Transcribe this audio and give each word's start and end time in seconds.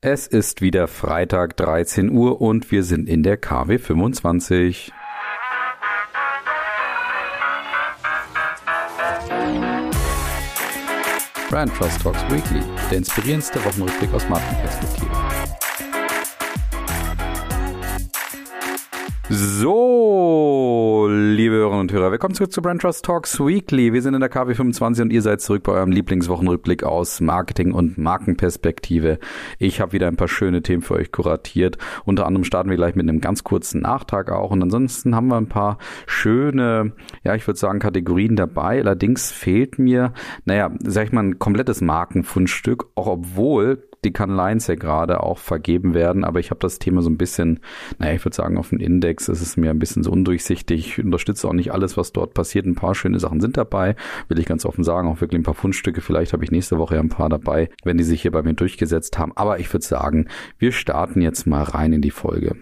Es 0.00 0.28
ist 0.28 0.60
wieder 0.60 0.86
Freitag 0.86 1.56
13 1.56 2.12
Uhr 2.12 2.40
und 2.40 2.70
wir 2.70 2.84
sind 2.84 3.08
in 3.08 3.24
der 3.24 3.36
KW 3.36 3.78
25. 3.78 4.92
Brand 11.50 11.74
Trust 11.74 12.00
Talks 12.00 12.22
Weekly, 12.30 12.62
der 12.92 12.98
inspirierendste 12.98 13.58
Wochenrückblick 13.64 14.14
aus 14.14 14.28
Markenperspektive. 14.28 15.10
So, 19.28 20.47
liebe 21.10 21.54
Hörerinnen 21.54 21.80
und 21.80 21.92
Hörer, 21.92 22.12
willkommen 22.12 22.34
zurück 22.34 22.52
zu 22.52 22.60
Brand 22.60 22.82
Trust 22.82 23.04
Talks 23.04 23.40
Weekly. 23.40 23.92
Wir 23.92 24.02
sind 24.02 24.14
in 24.14 24.20
der 24.20 24.30
KW25 24.30 25.02
und 25.02 25.12
ihr 25.12 25.22
seid 25.22 25.40
zurück 25.40 25.62
bei 25.62 25.72
eurem 25.72 25.90
Lieblingswochenrückblick 25.90 26.84
aus 26.84 27.20
Marketing 27.20 27.72
und 27.72 27.98
Markenperspektive. 27.98 29.18
Ich 29.58 29.80
habe 29.80 29.92
wieder 29.92 30.08
ein 30.08 30.16
paar 30.16 30.28
schöne 30.28 30.62
Themen 30.62 30.82
für 30.82 30.94
euch 30.94 31.10
kuratiert. 31.10 31.78
Unter 32.04 32.26
anderem 32.26 32.44
starten 32.44 32.68
wir 32.68 32.76
gleich 32.76 32.94
mit 32.94 33.08
einem 33.08 33.20
ganz 33.20 33.42
kurzen 33.42 33.80
Nachtrag 33.80 34.30
auch 34.30 34.50
und 34.50 34.62
ansonsten 34.62 35.14
haben 35.14 35.28
wir 35.28 35.36
ein 35.36 35.48
paar 35.48 35.78
schöne, 36.06 36.92
ja, 37.24 37.34
ich 37.34 37.46
würde 37.46 37.58
sagen 37.58 37.78
Kategorien 37.78 38.36
dabei. 38.36 38.80
Allerdings 38.80 39.32
fehlt 39.32 39.78
mir, 39.78 40.12
naja, 40.44 40.70
sag 40.84 41.06
ich 41.06 41.12
mal, 41.12 41.24
ein 41.24 41.38
komplettes 41.38 41.80
Markenfundstück, 41.80 42.86
auch 42.94 43.06
obwohl 43.06 43.87
die 44.04 44.12
Kanleins 44.12 44.66
ja 44.66 44.74
gerade 44.74 45.22
auch 45.22 45.38
vergeben 45.38 45.94
werden, 45.94 46.24
aber 46.24 46.40
ich 46.40 46.50
habe 46.50 46.60
das 46.60 46.78
Thema 46.78 47.02
so 47.02 47.10
ein 47.10 47.18
bisschen, 47.18 47.60
naja, 47.98 48.14
ich 48.14 48.24
würde 48.24 48.36
sagen, 48.36 48.58
auf 48.58 48.70
dem 48.70 48.80
Index 48.80 49.28
ist 49.28 49.40
es 49.40 49.56
mir 49.56 49.70
ein 49.70 49.78
bisschen 49.78 50.02
so 50.02 50.10
undurchsichtig. 50.10 50.86
Ich 50.86 51.04
unterstütze 51.04 51.48
auch 51.48 51.52
nicht 51.52 51.72
alles, 51.72 51.96
was 51.96 52.12
dort 52.12 52.34
passiert. 52.34 52.66
Ein 52.66 52.74
paar 52.74 52.94
schöne 52.94 53.18
Sachen 53.18 53.40
sind 53.40 53.56
dabei, 53.56 53.96
will 54.28 54.38
ich 54.38 54.46
ganz 54.46 54.64
offen 54.64 54.84
sagen, 54.84 55.08
auch 55.08 55.20
wirklich 55.20 55.40
ein 55.40 55.44
paar 55.44 55.54
Fundstücke. 55.54 56.00
Vielleicht 56.00 56.32
habe 56.32 56.44
ich 56.44 56.50
nächste 56.50 56.78
Woche 56.78 56.94
ja 56.96 57.00
ein 57.00 57.08
paar 57.08 57.28
dabei, 57.28 57.70
wenn 57.84 57.98
die 57.98 58.04
sich 58.04 58.22
hier 58.22 58.32
bei 58.32 58.42
mir 58.42 58.54
durchgesetzt 58.54 59.18
haben. 59.18 59.32
Aber 59.36 59.58
ich 59.58 59.72
würde 59.72 59.84
sagen, 59.84 60.28
wir 60.58 60.72
starten 60.72 61.20
jetzt 61.20 61.46
mal 61.46 61.62
rein 61.62 61.92
in 61.92 62.02
die 62.02 62.10
Folge. 62.10 62.56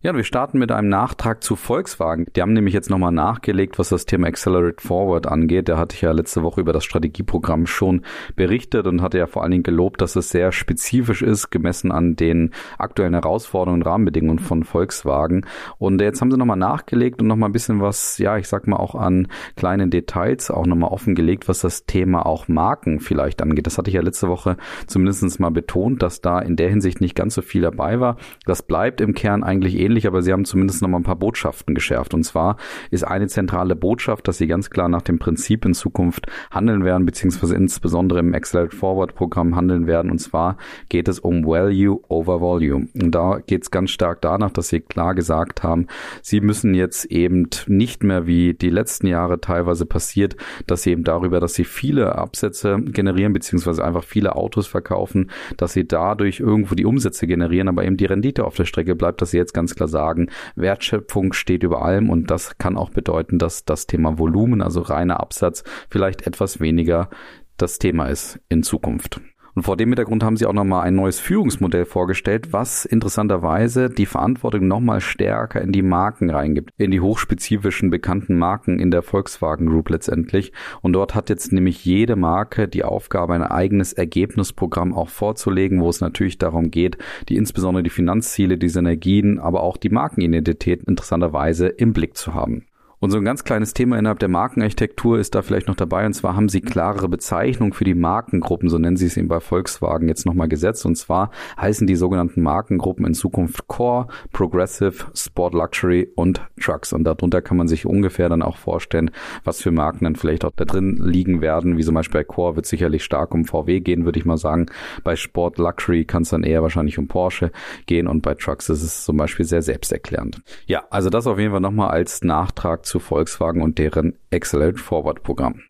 Ja, 0.00 0.14
wir 0.14 0.22
starten 0.22 0.60
mit 0.60 0.70
einem 0.70 0.88
Nachtrag 0.88 1.42
zu 1.42 1.56
Volkswagen. 1.56 2.26
Die 2.36 2.40
haben 2.40 2.52
nämlich 2.52 2.72
jetzt 2.72 2.88
nochmal 2.88 3.10
nachgelegt, 3.10 3.80
was 3.80 3.88
das 3.88 4.06
Thema 4.06 4.28
Accelerate 4.28 4.80
Forward 4.80 5.26
angeht. 5.26 5.68
Da 5.68 5.76
hatte 5.76 5.96
ich 5.96 6.02
ja 6.02 6.12
letzte 6.12 6.44
Woche 6.44 6.60
über 6.60 6.72
das 6.72 6.84
Strategieprogramm 6.84 7.66
schon 7.66 8.02
berichtet 8.36 8.86
und 8.86 9.02
hatte 9.02 9.18
ja 9.18 9.26
vor 9.26 9.42
allen 9.42 9.50
Dingen 9.50 9.64
gelobt, 9.64 10.00
dass 10.00 10.14
es 10.14 10.28
sehr 10.28 10.52
spezifisch 10.52 11.22
ist, 11.22 11.50
gemessen 11.50 11.90
an 11.90 12.14
den 12.14 12.52
aktuellen 12.78 13.14
Herausforderungen 13.14 13.82
und 13.82 13.88
Rahmenbedingungen 13.88 14.38
von 14.38 14.62
Volkswagen. 14.62 15.44
Und 15.78 16.00
jetzt 16.00 16.20
haben 16.20 16.30
sie 16.30 16.38
nochmal 16.38 16.56
nachgelegt 16.56 17.20
und 17.20 17.26
nochmal 17.26 17.48
ein 17.48 17.52
bisschen 17.52 17.80
was, 17.80 18.18
ja, 18.18 18.38
ich 18.38 18.46
sag 18.46 18.68
mal 18.68 18.76
auch 18.76 18.94
an 18.94 19.26
kleinen 19.56 19.90
Details 19.90 20.52
auch 20.52 20.66
nochmal 20.66 20.90
offengelegt, 20.90 21.48
was 21.48 21.58
das 21.58 21.86
Thema 21.86 22.24
auch 22.24 22.46
Marken 22.46 23.00
vielleicht 23.00 23.42
angeht. 23.42 23.66
Das 23.66 23.78
hatte 23.78 23.90
ich 23.90 23.96
ja 23.96 24.02
letzte 24.02 24.28
Woche 24.28 24.58
zumindest 24.86 25.40
mal 25.40 25.50
betont, 25.50 26.04
dass 26.04 26.20
da 26.20 26.38
in 26.38 26.54
der 26.54 26.68
Hinsicht 26.68 27.00
nicht 27.00 27.16
ganz 27.16 27.34
so 27.34 27.42
viel 27.42 27.62
dabei 27.62 27.98
war. 27.98 28.16
Das 28.46 28.62
bleibt 28.62 29.00
im 29.00 29.12
Kern 29.12 29.42
eigentlich 29.42 29.74
eh 29.74 29.87
ähnlich, 29.88 30.06
aber 30.06 30.22
sie 30.22 30.32
haben 30.32 30.44
zumindest 30.44 30.82
noch 30.82 30.88
mal 30.88 30.98
ein 30.98 31.02
paar 31.02 31.16
Botschaften 31.16 31.74
geschärft. 31.74 32.12
Und 32.14 32.22
zwar 32.24 32.56
ist 32.90 33.04
eine 33.04 33.26
zentrale 33.26 33.74
Botschaft, 33.74 34.28
dass 34.28 34.38
sie 34.38 34.46
ganz 34.46 34.70
klar 34.70 34.88
nach 34.88 35.02
dem 35.02 35.18
Prinzip 35.18 35.64
in 35.64 35.74
Zukunft 35.74 36.26
handeln 36.50 36.84
werden, 36.84 37.06
beziehungsweise 37.06 37.54
insbesondere 37.54 38.20
im 38.20 38.34
Accelerate 38.34 38.76
Forward 38.76 39.14
Programm 39.14 39.56
handeln 39.56 39.86
werden. 39.86 40.10
Und 40.10 40.18
zwar 40.18 40.58
geht 40.88 41.08
es 41.08 41.18
um 41.18 41.44
Value 41.44 42.00
over 42.08 42.40
Volume. 42.40 42.88
Und 43.00 43.14
da 43.14 43.40
geht 43.46 43.62
es 43.62 43.70
ganz 43.70 43.90
stark 43.90 44.20
danach, 44.20 44.50
dass 44.50 44.68
sie 44.68 44.80
klar 44.80 45.14
gesagt 45.14 45.62
haben, 45.62 45.86
sie 46.22 46.40
müssen 46.40 46.74
jetzt 46.74 47.06
eben 47.06 47.48
nicht 47.66 48.04
mehr 48.04 48.26
wie 48.26 48.54
die 48.54 48.70
letzten 48.70 49.06
Jahre 49.06 49.40
teilweise 49.40 49.86
passiert, 49.86 50.36
dass 50.66 50.82
sie 50.82 50.90
eben 50.90 51.04
darüber, 51.04 51.40
dass 51.40 51.54
sie 51.54 51.64
viele 51.64 52.16
Absätze 52.16 52.78
generieren, 52.82 53.32
beziehungsweise 53.32 53.84
einfach 53.84 54.04
viele 54.04 54.36
Autos 54.36 54.66
verkaufen, 54.66 55.30
dass 55.56 55.72
sie 55.72 55.88
dadurch 55.88 56.40
irgendwo 56.40 56.74
die 56.74 56.84
Umsätze 56.84 57.26
generieren, 57.26 57.68
aber 57.68 57.84
eben 57.84 57.96
die 57.96 58.04
Rendite 58.04 58.44
auf 58.44 58.56
der 58.56 58.64
Strecke 58.66 58.94
bleibt, 58.94 59.22
dass 59.22 59.30
sie 59.30 59.38
jetzt 59.38 59.54
ganz 59.54 59.74
klar 59.78 59.88
sagen, 59.88 60.28
Wertschöpfung 60.56 61.32
steht 61.32 61.62
über 61.62 61.82
allem 61.82 62.10
und 62.10 62.30
das 62.30 62.58
kann 62.58 62.76
auch 62.76 62.90
bedeuten, 62.90 63.38
dass 63.38 63.64
das 63.64 63.86
Thema 63.86 64.18
Volumen, 64.18 64.60
also 64.60 64.80
reiner 64.82 65.20
Absatz, 65.20 65.64
vielleicht 65.88 66.26
etwas 66.26 66.60
weniger 66.60 67.08
das 67.56 67.78
Thema 67.78 68.06
ist 68.06 68.40
in 68.48 68.62
Zukunft. 68.62 69.20
Und 69.58 69.64
vor 69.64 69.76
dem 69.76 69.88
Hintergrund 69.88 70.22
haben 70.22 70.36
sie 70.36 70.46
auch 70.46 70.52
nochmal 70.52 70.86
ein 70.86 70.94
neues 70.94 71.18
Führungsmodell 71.18 71.84
vorgestellt, 71.84 72.52
was 72.52 72.84
interessanterweise 72.84 73.90
die 73.90 74.06
Verantwortung 74.06 74.68
nochmal 74.68 75.00
stärker 75.00 75.60
in 75.60 75.72
die 75.72 75.82
Marken 75.82 76.30
reingibt, 76.30 76.70
in 76.76 76.92
die 76.92 77.00
hochspezifischen 77.00 77.90
bekannten 77.90 78.38
Marken 78.38 78.78
in 78.78 78.92
der 78.92 79.02
Volkswagen 79.02 79.66
Group 79.66 79.90
letztendlich. 79.90 80.52
Und 80.80 80.92
dort 80.92 81.16
hat 81.16 81.28
jetzt 81.28 81.52
nämlich 81.52 81.84
jede 81.84 82.14
Marke 82.14 82.68
die 82.68 82.84
Aufgabe, 82.84 83.34
ein 83.34 83.42
eigenes 83.42 83.92
Ergebnisprogramm 83.92 84.94
auch 84.94 85.08
vorzulegen, 85.08 85.80
wo 85.80 85.88
es 85.88 86.00
natürlich 86.00 86.38
darum 86.38 86.70
geht, 86.70 86.96
die 87.28 87.34
insbesondere 87.34 87.82
die 87.82 87.90
Finanzziele, 87.90 88.58
die 88.58 88.68
Synergien, 88.68 89.40
aber 89.40 89.64
auch 89.64 89.76
die 89.76 89.90
Markenidentität 89.90 90.84
interessanterweise 90.84 91.66
im 91.66 91.92
Blick 91.92 92.16
zu 92.16 92.32
haben. 92.32 92.67
Und 93.00 93.10
so 93.10 93.18
ein 93.18 93.24
ganz 93.24 93.44
kleines 93.44 93.74
Thema 93.74 93.96
innerhalb 93.96 94.18
der 94.18 94.28
Markenarchitektur 94.28 95.18
ist 95.18 95.34
da 95.34 95.42
vielleicht 95.42 95.68
noch 95.68 95.76
dabei. 95.76 96.04
Und 96.04 96.14
zwar 96.14 96.34
haben 96.34 96.48
sie 96.48 96.60
klarere 96.60 97.08
Bezeichnungen 97.08 97.72
für 97.72 97.84
die 97.84 97.94
Markengruppen, 97.94 98.68
so 98.68 98.78
nennen 98.78 98.96
sie 98.96 99.06
es 99.06 99.16
eben 99.16 99.28
bei 99.28 99.38
Volkswagen 99.38 100.08
jetzt 100.08 100.26
nochmal 100.26 100.48
gesetzt. 100.48 100.84
Und 100.84 100.96
zwar 100.96 101.30
heißen 101.60 101.86
die 101.86 101.94
sogenannten 101.94 102.42
Markengruppen 102.42 103.06
in 103.06 103.14
Zukunft 103.14 103.68
Core, 103.68 104.08
Progressive, 104.32 105.06
Sport 105.14 105.54
Luxury 105.54 106.10
und 106.16 106.42
Trucks. 106.60 106.92
Und 106.92 107.04
darunter 107.04 107.40
kann 107.40 107.56
man 107.56 107.68
sich 107.68 107.86
ungefähr 107.86 108.28
dann 108.28 108.42
auch 108.42 108.56
vorstellen, 108.56 109.12
was 109.44 109.62
für 109.62 109.70
Marken 109.70 110.04
dann 110.04 110.16
vielleicht 110.16 110.44
auch 110.44 110.52
da 110.56 110.64
drin 110.64 110.96
liegen 111.00 111.40
werden. 111.40 111.76
Wie 111.76 111.84
zum 111.84 111.94
Beispiel 111.94 112.20
bei 112.20 112.24
Core 112.24 112.56
wird 112.56 112.66
sicherlich 112.66 113.04
stark 113.04 113.32
um 113.32 113.44
VW 113.44 113.78
gehen, 113.78 114.06
würde 114.06 114.18
ich 114.18 114.24
mal 114.24 114.38
sagen. 114.38 114.66
Bei 115.04 115.14
Sport 115.14 115.58
Luxury 115.58 116.04
kann 116.04 116.22
es 116.22 116.30
dann 116.30 116.42
eher 116.42 116.62
wahrscheinlich 116.62 116.98
um 116.98 117.06
Porsche 117.06 117.52
gehen. 117.86 118.08
Und 118.08 118.22
bei 118.22 118.34
Trucks 118.34 118.68
ist 118.68 118.82
es 118.82 119.04
zum 119.04 119.16
Beispiel 119.16 119.46
sehr 119.46 119.62
selbsterklärend. 119.62 120.42
Ja, 120.66 120.82
also 120.90 121.10
das 121.10 121.28
auf 121.28 121.38
jeden 121.38 121.52
Fall 121.52 121.60
nochmal 121.60 121.90
als 121.90 122.22
Nachtrag 122.22 122.87
zu 122.88 122.98
Volkswagen 122.98 123.62
und 123.62 123.78
deren 123.78 124.14
Accelerate 124.32 124.78
Forward 124.78 125.22
Programm. 125.22 125.60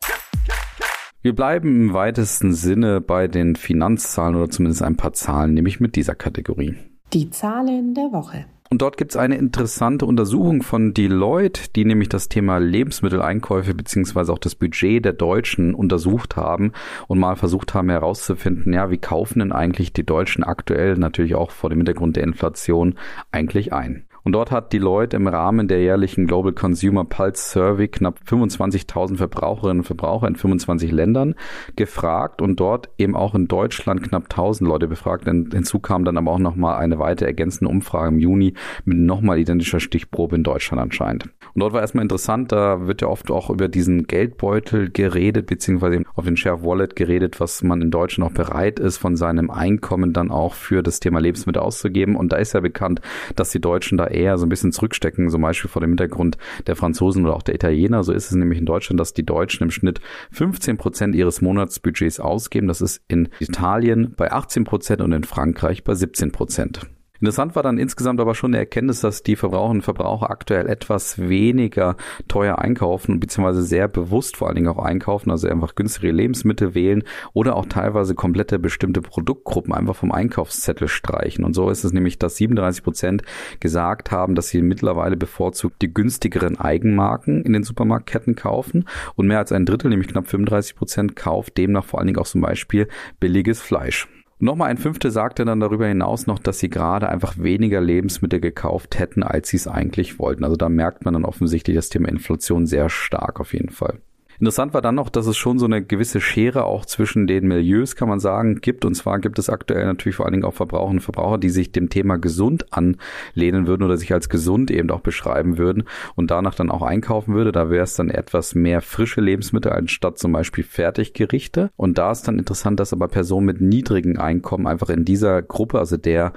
Wir 1.21 1.35
bleiben 1.35 1.89
im 1.89 1.93
weitesten 1.93 2.53
Sinne 2.53 3.01
bei 3.01 3.27
den 3.27 3.57
Finanzzahlen 3.57 4.35
oder 4.35 4.49
zumindest 4.49 4.81
ein 4.81 4.95
paar 4.95 5.11
Zahlen, 5.11 5.53
nämlich 5.53 5.81
mit 5.81 5.97
dieser 5.97 6.15
Kategorie. 6.15 6.75
Die 7.11 7.29
Zahlen 7.29 7.93
der 7.93 8.11
Woche. 8.13 8.45
Und 8.71 8.83
dort 8.83 8.97
gibt 8.97 9.11
es 9.11 9.17
eine 9.17 9.35
interessante 9.35 10.05
Untersuchung 10.05 10.61
von 10.61 10.93
Deloitte, 10.93 11.71
die 11.75 11.85
nämlich 11.85 12.07
das 12.07 12.29
Thema 12.29 12.59
Lebensmitteleinkäufe 12.59 13.73
beziehungsweise 13.73 14.31
auch 14.31 14.37
das 14.37 14.53
Budget 14.53 15.03
der 15.03 15.13
Deutschen 15.13 15.73
untersucht 15.73 16.35
haben 16.35 16.71
und 17.07 17.17
mal 17.17 17.35
versucht 17.35 17.73
haben 17.73 17.89
herauszufinden, 17.89 18.71
ja, 18.71 18.91
wie 18.91 18.99
kaufen 18.99 19.39
denn 19.39 19.51
eigentlich 19.51 19.91
die 19.91 20.05
Deutschen 20.05 20.43
aktuell 20.43 20.97
natürlich 20.97 21.33
auch 21.33 21.49
vor 21.49 21.71
dem 21.71 21.79
Hintergrund 21.79 22.15
der 22.15 22.23
Inflation 22.23 22.95
eigentlich 23.31 23.73
ein? 23.73 24.05
Und 24.29 24.33
dort 24.33 24.51
hat 24.51 24.73
Deloitte 24.73 25.15
im 25.17 25.27
Rahmen 25.27 25.67
der 25.67 25.81
jährlichen 25.81 26.27
Global 26.27 26.53
Consumer 26.53 27.03
Pulse 27.03 27.41
Survey 27.41 27.87
knapp 27.87 28.19
25.000 28.27 29.17
Verbraucherinnen 29.17 29.79
und 29.79 29.85
Verbraucher 29.85 30.27
in 30.27 30.35
25 30.35 30.91
Ländern 30.91 31.33
gefragt 31.75 32.39
und 32.39 32.59
dort 32.59 32.89
eben 32.99 33.15
auch 33.15 33.33
in 33.33 33.47
Deutschland 33.47 34.03
knapp 34.03 34.25
1000 34.25 34.69
Leute 34.69 34.87
befragt. 34.87 35.25
Hinzu 35.25 35.79
kam 35.79 36.05
dann 36.05 36.15
aber 36.15 36.29
auch 36.29 36.37
nochmal 36.37 36.77
eine 36.77 36.99
weitere 36.99 37.25
ergänzende 37.25 37.71
Umfrage 37.71 38.09
im 38.09 38.19
Juni 38.19 38.53
mit 38.85 38.99
nochmal 38.99 39.39
identischer 39.39 39.79
Stichprobe 39.79 40.35
in 40.35 40.43
Deutschland 40.43 40.79
anscheinend. 40.79 41.23
Und 41.55 41.61
dort 41.61 41.73
war 41.73 41.81
erstmal 41.81 42.03
interessant, 42.03 42.51
da 42.51 42.85
wird 42.85 43.01
ja 43.01 43.07
oft 43.07 43.31
auch 43.31 43.49
über 43.49 43.67
diesen 43.67 44.05
Geldbeutel 44.05 44.91
geredet, 44.91 45.47
beziehungsweise 45.47 46.03
auf 46.13 46.25
den 46.25 46.37
Share 46.37 46.63
Wallet 46.63 46.95
geredet, 46.95 47.39
was 47.39 47.63
man 47.63 47.81
in 47.81 47.89
Deutschland 47.89 48.29
auch 48.29 48.35
bereit 48.35 48.79
ist, 48.79 48.97
von 48.97 49.15
seinem 49.15 49.49
Einkommen 49.49 50.13
dann 50.13 50.29
auch 50.29 50.53
für 50.53 50.83
das 50.83 50.99
Thema 50.99 51.19
Lebensmittel 51.19 51.63
auszugeben. 51.63 52.15
Und 52.15 52.31
da 52.31 52.37
ist 52.37 52.53
ja 52.53 52.59
bekannt, 52.59 53.01
dass 53.35 53.49
die 53.49 53.59
Deutschen 53.59 53.97
da 53.97 54.05
eher 54.05 54.18
so 54.37 54.45
ein 54.45 54.49
bisschen 54.49 54.71
zurückstecken, 54.71 55.29
zum 55.29 55.41
Beispiel 55.41 55.69
vor 55.69 55.81
dem 55.81 55.91
Hintergrund 55.91 56.37
der 56.67 56.75
Franzosen 56.75 57.25
oder 57.25 57.35
auch 57.35 57.43
der 57.43 57.55
Italiener. 57.55 58.03
So 58.03 58.13
ist 58.13 58.31
es 58.31 58.35
nämlich 58.35 58.59
in 58.59 58.65
Deutschland, 58.65 58.99
dass 58.99 59.13
die 59.13 59.25
Deutschen 59.25 59.63
im 59.63 59.71
Schnitt 59.71 59.99
15 60.31 60.77
Prozent 60.77 61.15
ihres 61.15 61.41
Monatsbudgets 61.41 62.19
ausgeben. 62.19 62.67
Das 62.67 62.81
ist 62.81 63.01
in 63.07 63.29
Italien 63.39 64.13
bei 64.15 64.31
18 64.31 64.63
Prozent 64.63 65.01
und 65.01 65.11
in 65.13 65.23
Frankreich 65.23 65.83
bei 65.83 65.95
17 65.95 66.31
Prozent. 66.31 66.87
Interessant 67.21 67.55
war 67.55 67.63
dann 67.63 67.77
insgesamt 67.77 68.21
aber 68.21 68.33
schon 68.33 68.53
die 68.53 68.57
Erkenntnis, 68.57 69.01
dass 69.01 69.23
die 69.23 69.35
Verbraucherinnen 69.35 69.79
und 69.79 69.83
Verbraucher 69.83 70.29
aktuell 70.29 70.67
etwas 70.67 71.19
weniger 71.19 71.97
teuer 72.29 72.59
einkaufen, 72.59 73.19
beziehungsweise 73.19 73.63
sehr 73.63 73.89
bewusst 73.89 74.37
vor 74.37 74.47
allen 74.47 74.55
Dingen 74.55 74.69
auch 74.69 74.79
einkaufen, 74.79 75.29
also 75.29 75.49
einfach 75.49 75.75
günstigere 75.75 76.11
Lebensmittel 76.11 76.75
wählen 76.75 77.03
oder 77.33 77.57
auch 77.57 77.65
teilweise 77.65 78.15
komplette 78.15 78.57
bestimmte 78.57 79.01
Produktgruppen 79.01 79.73
einfach 79.73 79.95
vom 79.95 80.11
Einkaufszettel 80.11 80.87
streichen. 80.87 81.43
Und 81.43 81.53
so 81.53 81.69
ist 81.69 81.83
es 81.83 81.91
nämlich, 81.91 82.19
dass 82.19 82.37
37 82.37 82.83
Prozent 82.83 83.23
gesagt 83.59 84.11
haben, 84.11 84.35
dass 84.35 84.47
sie 84.47 84.61
mittlerweile 84.61 85.17
bevorzugt 85.17 85.81
die 85.81 85.93
günstigeren 85.93 86.57
Eigenmarken 86.57 87.43
in 87.43 87.51
den 87.51 87.63
Supermarktketten 87.63 88.35
kaufen 88.35 88.85
und 89.15 89.27
mehr 89.27 89.39
als 89.39 89.51
ein 89.51 89.65
Drittel, 89.65 89.89
nämlich 89.89 90.07
knapp 90.07 90.27
35 90.27 90.75
Prozent, 90.75 91.15
kauft 91.17 91.57
demnach 91.57 91.83
vor 91.83 91.99
allen 91.99 92.07
Dingen 92.07 92.19
auch 92.19 92.27
zum 92.27 92.41
Beispiel 92.41 92.87
billiges 93.19 93.61
Fleisch. 93.61 94.07
Nochmal 94.41 94.69
ein 94.69 94.77
Fünfte 94.77 95.11
sagte 95.11 95.43
dann 95.43 95.59
darüber 95.59 95.85
hinaus 95.87 96.25
noch, 96.25 96.39
dass 96.39 96.59
sie 96.59 96.69
gerade 96.69 97.09
einfach 97.09 97.37
weniger 97.37 97.81
Lebensmittel 97.81 98.39
gekauft 98.39 98.97
hätten, 98.97 99.21
als 99.21 99.49
sie 99.49 99.57
es 99.57 99.67
eigentlich 99.67 100.17
wollten. 100.17 100.45
Also 100.45 100.55
da 100.55 100.69
merkt 100.69 101.03
man 101.03 101.13
dann 101.13 101.25
offensichtlich 101.25 101.75
das 101.75 101.89
Thema 101.89 102.07
Inflation 102.07 102.65
sehr 102.65 102.89
stark 102.89 103.41
auf 103.41 103.53
jeden 103.53 103.69
Fall. 103.69 103.99
Interessant 104.39 104.73
war 104.73 104.81
dann 104.81 104.95
noch, 104.95 105.09
dass 105.09 105.27
es 105.27 105.35
schon 105.35 105.59
so 105.59 105.65
eine 105.65 105.83
gewisse 105.83 106.21
Schere 106.21 106.63
auch 106.63 106.85
zwischen 106.85 107.27
den 107.27 107.47
Milieus, 107.47 107.97
kann 107.97 108.07
man 108.07 108.21
sagen, 108.21 108.61
gibt. 108.61 108.85
Und 108.85 108.95
zwar 108.95 109.19
gibt 109.19 109.37
es 109.37 109.49
aktuell 109.49 109.85
natürlich 109.85 110.15
vor 110.15 110.25
allen 110.25 110.33
Dingen 110.33 110.45
auch 110.45 110.53
Verbraucher 110.53 110.91
und 110.91 111.01
Verbraucher, 111.01 111.37
die 111.37 111.49
sich 111.49 111.73
dem 111.73 111.89
Thema 111.89 112.17
gesund 112.17 112.65
anlehnen 112.71 113.67
würden 113.67 113.83
oder 113.83 113.97
sich 113.97 114.13
als 114.13 114.29
gesund 114.29 114.71
eben 114.71 114.89
auch 114.91 115.01
beschreiben 115.01 115.57
würden 115.57 115.83
und 116.15 116.31
danach 116.31 116.55
dann 116.55 116.71
auch 116.71 116.83
einkaufen 116.83 117.33
würde. 117.33 117.51
Da 117.51 117.69
wäre 117.69 117.83
es 117.83 117.95
dann 117.95 118.09
etwas 118.09 118.55
mehr 118.55 118.81
frische 118.81 119.19
Lebensmittel 119.19 119.73
anstatt 119.73 120.17
zum 120.17 120.31
Beispiel 120.31 120.63
Fertiggerichte. 120.63 121.71
Und 121.75 121.97
da 121.97 122.11
ist 122.11 122.25
dann 122.25 122.39
interessant, 122.39 122.79
dass 122.79 122.93
aber 122.93 123.09
Personen 123.09 123.45
mit 123.45 123.59
niedrigen 123.59 124.17
Einkommen 124.17 124.67
einfach 124.67 124.89
in 124.89 125.03
dieser 125.03 125.41
Gruppe, 125.41 125.79
also 125.79 125.97
der 125.97 126.31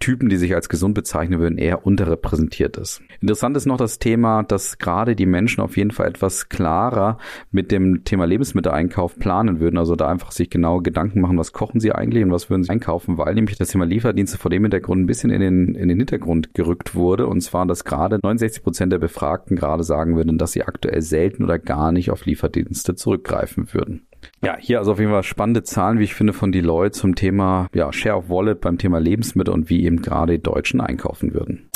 Typen, 0.00 0.28
die 0.28 0.36
sich 0.36 0.54
als 0.54 0.68
gesund 0.68 0.94
bezeichnen 0.94 1.40
würden, 1.40 1.56
eher 1.56 1.86
unterrepräsentiert 1.86 2.76
ist. 2.76 3.00
Interessant 3.20 3.56
ist 3.56 3.66
noch 3.66 3.78
das 3.78 3.98
Thema, 3.98 4.42
dass 4.42 4.78
gerade 4.78 5.16
die 5.16 5.26
Menschen 5.26 5.62
auf 5.62 5.76
jeden 5.76 5.92
Fall 5.92 6.08
etwas 6.08 6.48
klarer 6.48 7.18
mit 7.50 7.72
dem 7.72 8.04
Thema 8.04 8.26
Lebensmitteleinkauf 8.26 9.18
planen 9.18 9.60
würden. 9.60 9.78
Also 9.78 9.96
da 9.96 10.08
einfach 10.08 10.30
sich 10.30 10.50
genau 10.50 10.80
Gedanken 10.80 11.20
machen, 11.20 11.38
was 11.38 11.52
kochen 11.52 11.80
sie 11.80 11.92
eigentlich 11.92 12.22
und 12.22 12.32
was 12.32 12.50
würden 12.50 12.64
sie 12.64 12.70
einkaufen, 12.70 13.16
weil 13.16 13.34
nämlich 13.34 13.56
das 13.56 13.68
Thema 13.68 13.86
Lieferdienste 13.86 14.36
vor 14.36 14.50
dem 14.50 14.64
Hintergrund 14.64 15.02
ein 15.02 15.06
bisschen 15.06 15.30
in 15.30 15.40
den, 15.40 15.74
in 15.74 15.88
den 15.88 15.98
Hintergrund 15.98 16.52
gerückt 16.52 16.94
wurde. 16.94 17.26
Und 17.26 17.40
zwar, 17.40 17.64
dass 17.66 17.84
gerade 17.84 18.18
69 18.22 18.62
Prozent 18.62 18.92
der 18.92 18.98
Befragten 18.98 19.56
gerade 19.56 19.84
sagen 19.84 20.16
würden, 20.16 20.36
dass 20.36 20.52
sie 20.52 20.64
aktuell 20.64 21.00
selten 21.00 21.44
oder 21.44 21.58
gar 21.58 21.92
nicht 21.92 22.10
auf 22.10 22.26
Lieferdienste 22.26 22.94
zurückgreifen 22.94 23.72
würden. 23.72 24.06
Ja, 24.42 24.56
hier 24.58 24.78
also 24.78 24.92
auf 24.92 24.98
jeden 24.98 25.10
Fall 25.10 25.22
spannende 25.22 25.62
Zahlen, 25.62 25.98
wie 25.98 26.04
ich 26.04 26.14
finde, 26.14 26.32
von 26.32 26.52
Deloitte 26.52 26.98
zum 26.98 27.14
Thema 27.14 27.68
ja, 27.74 27.92
Share 27.92 28.16
of 28.16 28.28
Wallet 28.28 28.60
beim 28.60 28.78
Thema 28.78 28.98
Lebensmittel 28.98 29.52
und 29.52 29.70
wie 29.70 29.84
eben 29.84 30.02
gerade 30.02 30.34
die 30.34 30.42
Deutschen 30.42 30.80
einkaufen 30.80 31.34
würden. 31.34 31.70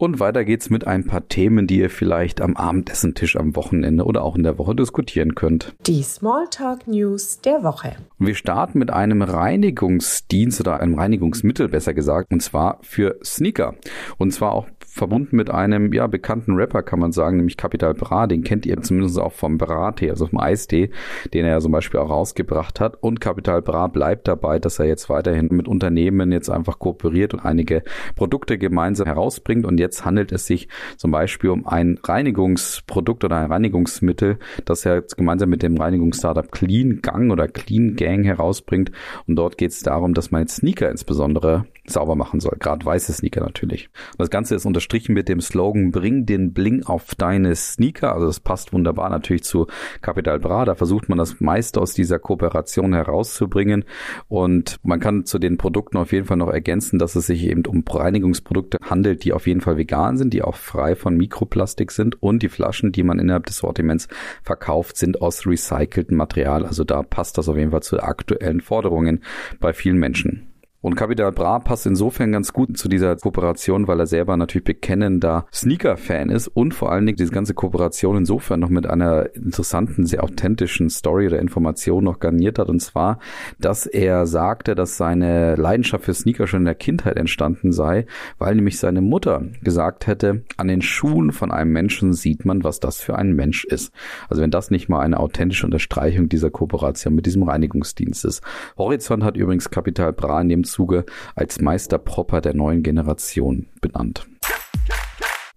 Und 0.00 0.20
weiter 0.20 0.44
geht's 0.44 0.70
mit 0.70 0.86
ein 0.86 1.06
paar 1.06 1.26
Themen, 1.26 1.66
die 1.66 1.80
ihr 1.80 1.90
vielleicht 1.90 2.40
am 2.40 2.56
Abendessentisch 2.56 3.34
am 3.34 3.56
Wochenende 3.56 4.04
oder 4.04 4.22
auch 4.22 4.36
in 4.36 4.44
der 4.44 4.56
Woche 4.56 4.76
diskutieren 4.76 5.34
könnt. 5.34 5.74
Die 5.88 6.04
Smalltalk 6.04 6.86
News 6.86 7.40
der 7.40 7.64
Woche. 7.64 7.96
Und 8.20 8.28
wir 8.28 8.36
starten 8.36 8.78
mit 8.78 8.90
einem 8.90 9.22
Reinigungsdienst 9.22 10.60
oder 10.60 10.78
einem 10.78 10.94
Reinigungsmittel 10.94 11.68
besser 11.68 11.94
gesagt, 11.94 12.32
und 12.32 12.40
zwar 12.40 12.78
für 12.82 13.18
Sneaker. 13.24 13.74
Und 14.18 14.32
zwar 14.32 14.52
auch 14.52 14.68
verbunden 14.88 15.36
mit 15.36 15.50
einem 15.50 15.92
ja 15.92 16.06
bekannten 16.06 16.54
Rapper 16.54 16.82
kann 16.82 16.98
man 16.98 17.12
sagen, 17.12 17.36
nämlich 17.36 17.56
Capital 17.56 17.94
Bra, 17.94 18.26
den 18.26 18.42
kennt 18.42 18.66
ihr 18.66 18.80
zumindest 18.80 19.18
auch 19.18 19.32
vom 19.32 19.58
Brattee, 19.58 20.10
also 20.10 20.26
vom 20.26 20.40
Eistee, 20.40 20.90
den 21.32 21.44
er 21.44 21.52
ja 21.52 21.60
zum 21.60 21.72
Beispiel 21.72 22.00
auch 22.00 22.10
rausgebracht 22.10 22.80
hat. 22.80 22.96
Und 23.02 23.20
Capital 23.20 23.62
Bra 23.62 23.86
bleibt 23.86 24.28
dabei, 24.28 24.58
dass 24.58 24.78
er 24.78 24.86
jetzt 24.86 25.08
weiterhin 25.10 25.48
mit 25.50 25.68
Unternehmen 25.68 26.32
jetzt 26.32 26.50
einfach 26.50 26.78
kooperiert 26.78 27.34
und 27.34 27.40
einige 27.40 27.82
Produkte 28.16 28.58
gemeinsam 28.58 29.06
herausbringt. 29.06 29.66
Und 29.66 29.78
jetzt 29.78 30.04
handelt 30.04 30.32
es 30.32 30.46
sich 30.46 30.68
zum 30.96 31.10
Beispiel 31.10 31.50
um 31.50 31.66
ein 31.66 31.98
Reinigungsprodukt 32.02 33.24
oder 33.24 33.36
ein 33.36 33.52
Reinigungsmittel, 33.52 34.38
das 34.64 34.84
er 34.84 34.96
jetzt 34.96 35.16
gemeinsam 35.16 35.50
mit 35.50 35.62
dem 35.62 35.76
Reinigungsstartup 35.76 36.50
Clean 36.50 37.00
Gang 37.02 37.30
oder 37.30 37.46
Clean 37.46 37.94
Gang 37.94 38.24
herausbringt. 38.24 38.90
Und 39.26 39.36
dort 39.36 39.58
geht 39.58 39.70
es 39.70 39.80
darum, 39.80 40.14
dass 40.14 40.30
man 40.30 40.48
Sneaker 40.48 40.90
insbesondere 40.90 41.66
sauber 41.86 42.16
machen 42.16 42.40
soll. 42.40 42.56
Gerade 42.58 42.84
weiße 42.84 43.12
Sneaker 43.12 43.40
natürlich. 43.40 43.88
Und 44.12 44.20
das 44.20 44.30
Ganze 44.30 44.54
ist 44.54 44.66
unterstrichen 44.78 45.12
mit 45.12 45.28
dem 45.28 45.40
Slogan 45.40 45.90
Bring 45.90 46.24
den 46.24 46.52
Bling 46.52 46.84
auf 46.84 47.16
deine 47.16 47.56
Sneaker. 47.56 48.12
Also 48.14 48.28
das 48.28 48.38
passt 48.38 48.72
wunderbar 48.72 49.10
natürlich 49.10 49.42
zu 49.42 49.66
Capital 50.02 50.38
Bra. 50.38 50.64
Da 50.64 50.76
versucht 50.76 51.08
man 51.08 51.18
das 51.18 51.40
meiste 51.40 51.80
aus 51.80 51.94
dieser 51.94 52.20
Kooperation 52.20 52.92
herauszubringen. 52.92 53.84
Und 54.28 54.76
man 54.84 55.00
kann 55.00 55.24
zu 55.24 55.40
den 55.40 55.58
Produkten 55.58 55.96
auf 55.96 56.12
jeden 56.12 56.26
Fall 56.26 56.36
noch 56.36 56.52
ergänzen, 56.52 57.00
dass 57.00 57.16
es 57.16 57.26
sich 57.26 57.42
eben 57.42 57.66
um 57.66 57.82
Reinigungsprodukte 57.88 58.78
handelt, 58.88 59.24
die 59.24 59.32
auf 59.32 59.48
jeden 59.48 59.60
Fall 59.60 59.76
vegan 59.76 60.16
sind, 60.16 60.32
die 60.32 60.42
auch 60.42 60.54
frei 60.54 60.94
von 60.94 61.16
Mikroplastik 61.16 61.90
sind 61.90 62.22
und 62.22 62.44
die 62.44 62.48
Flaschen, 62.48 62.92
die 62.92 63.02
man 63.02 63.18
innerhalb 63.18 63.46
des 63.46 63.58
Sortiments 63.58 64.06
verkauft, 64.44 64.96
sind 64.96 65.20
aus 65.20 65.44
recyceltem 65.44 66.16
Material. 66.16 66.64
Also 66.64 66.84
da 66.84 67.02
passt 67.02 67.36
das 67.36 67.48
auf 67.48 67.56
jeden 67.56 67.72
Fall 67.72 67.82
zu 67.82 68.00
aktuellen 68.00 68.60
Forderungen 68.60 69.24
bei 69.58 69.72
vielen 69.72 69.98
Menschen. 69.98 70.48
Und 70.80 70.94
Capital 70.94 71.32
Bra 71.32 71.58
passt 71.58 71.86
insofern 71.86 72.30
ganz 72.30 72.52
gut 72.52 72.78
zu 72.78 72.88
dieser 72.88 73.16
Kooperation, 73.16 73.88
weil 73.88 73.98
er 73.98 74.06
selber 74.06 74.36
natürlich 74.36 74.64
bekennender 74.64 75.46
Sneaker-Fan 75.52 76.30
ist 76.30 76.46
und 76.46 76.72
vor 76.72 76.92
allen 76.92 77.04
Dingen 77.04 77.16
diese 77.16 77.32
ganze 77.32 77.52
Kooperation 77.52 78.16
insofern 78.18 78.60
noch 78.60 78.68
mit 78.68 78.86
einer 78.86 79.34
interessanten, 79.34 80.06
sehr 80.06 80.22
authentischen 80.22 80.88
Story 80.88 81.26
oder 81.26 81.40
Information 81.40 82.04
noch 82.04 82.20
garniert 82.20 82.60
hat. 82.60 82.68
Und 82.68 82.80
zwar, 82.80 83.18
dass 83.58 83.86
er 83.86 84.26
sagte, 84.26 84.76
dass 84.76 84.96
seine 84.96 85.56
Leidenschaft 85.56 86.04
für 86.04 86.14
Sneaker 86.14 86.46
schon 86.46 86.60
in 86.60 86.66
der 86.66 86.76
Kindheit 86.76 87.16
entstanden 87.16 87.72
sei, 87.72 88.06
weil 88.38 88.54
nämlich 88.54 88.78
seine 88.78 89.00
Mutter 89.00 89.42
gesagt 89.62 90.06
hätte, 90.06 90.44
an 90.58 90.68
den 90.68 90.82
Schuhen 90.82 91.32
von 91.32 91.50
einem 91.50 91.72
Menschen 91.72 92.12
sieht 92.12 92.44
man, 92.44 92.62
was 92.62 92.78
das 92.78 93.00
für 93.00 93.16
ein 93.16 93.32
Mensch 93.32 93.64
ist. 93.64 93.92
Also 94.28 94.42
wenn 94.42 94.52
das 94.52 94.70
nicht 94.70 94.88
mal 94.88 95.00
eine 95.00 95.18
authentische 95.18 95.66
Unterstreichung 95.66 96.28
dieser 96.28 96.50
Kooperation 96.50 97.16
mit 97.16 97.26
diesem 97.26 97.42
Reinigungsdienst 97.42 98.24
ist. 98.24 98.44
Horizont 98.76 99.24
hat 99.24 99.36
übrigens 99.36 99.70
Capital 99.70 100.12
Bra 100.12 100.40
in 100.40 100.48
dem 100.48 100.64
Zuge 100.78 101.04
als 101.34 101.60
Meister 101.60 101.98
Propper 101.98 102.40
der 102.40 102.54
neuen 102.54 102.84
Generation 102.84 103.66
benannt. 103.80 104.28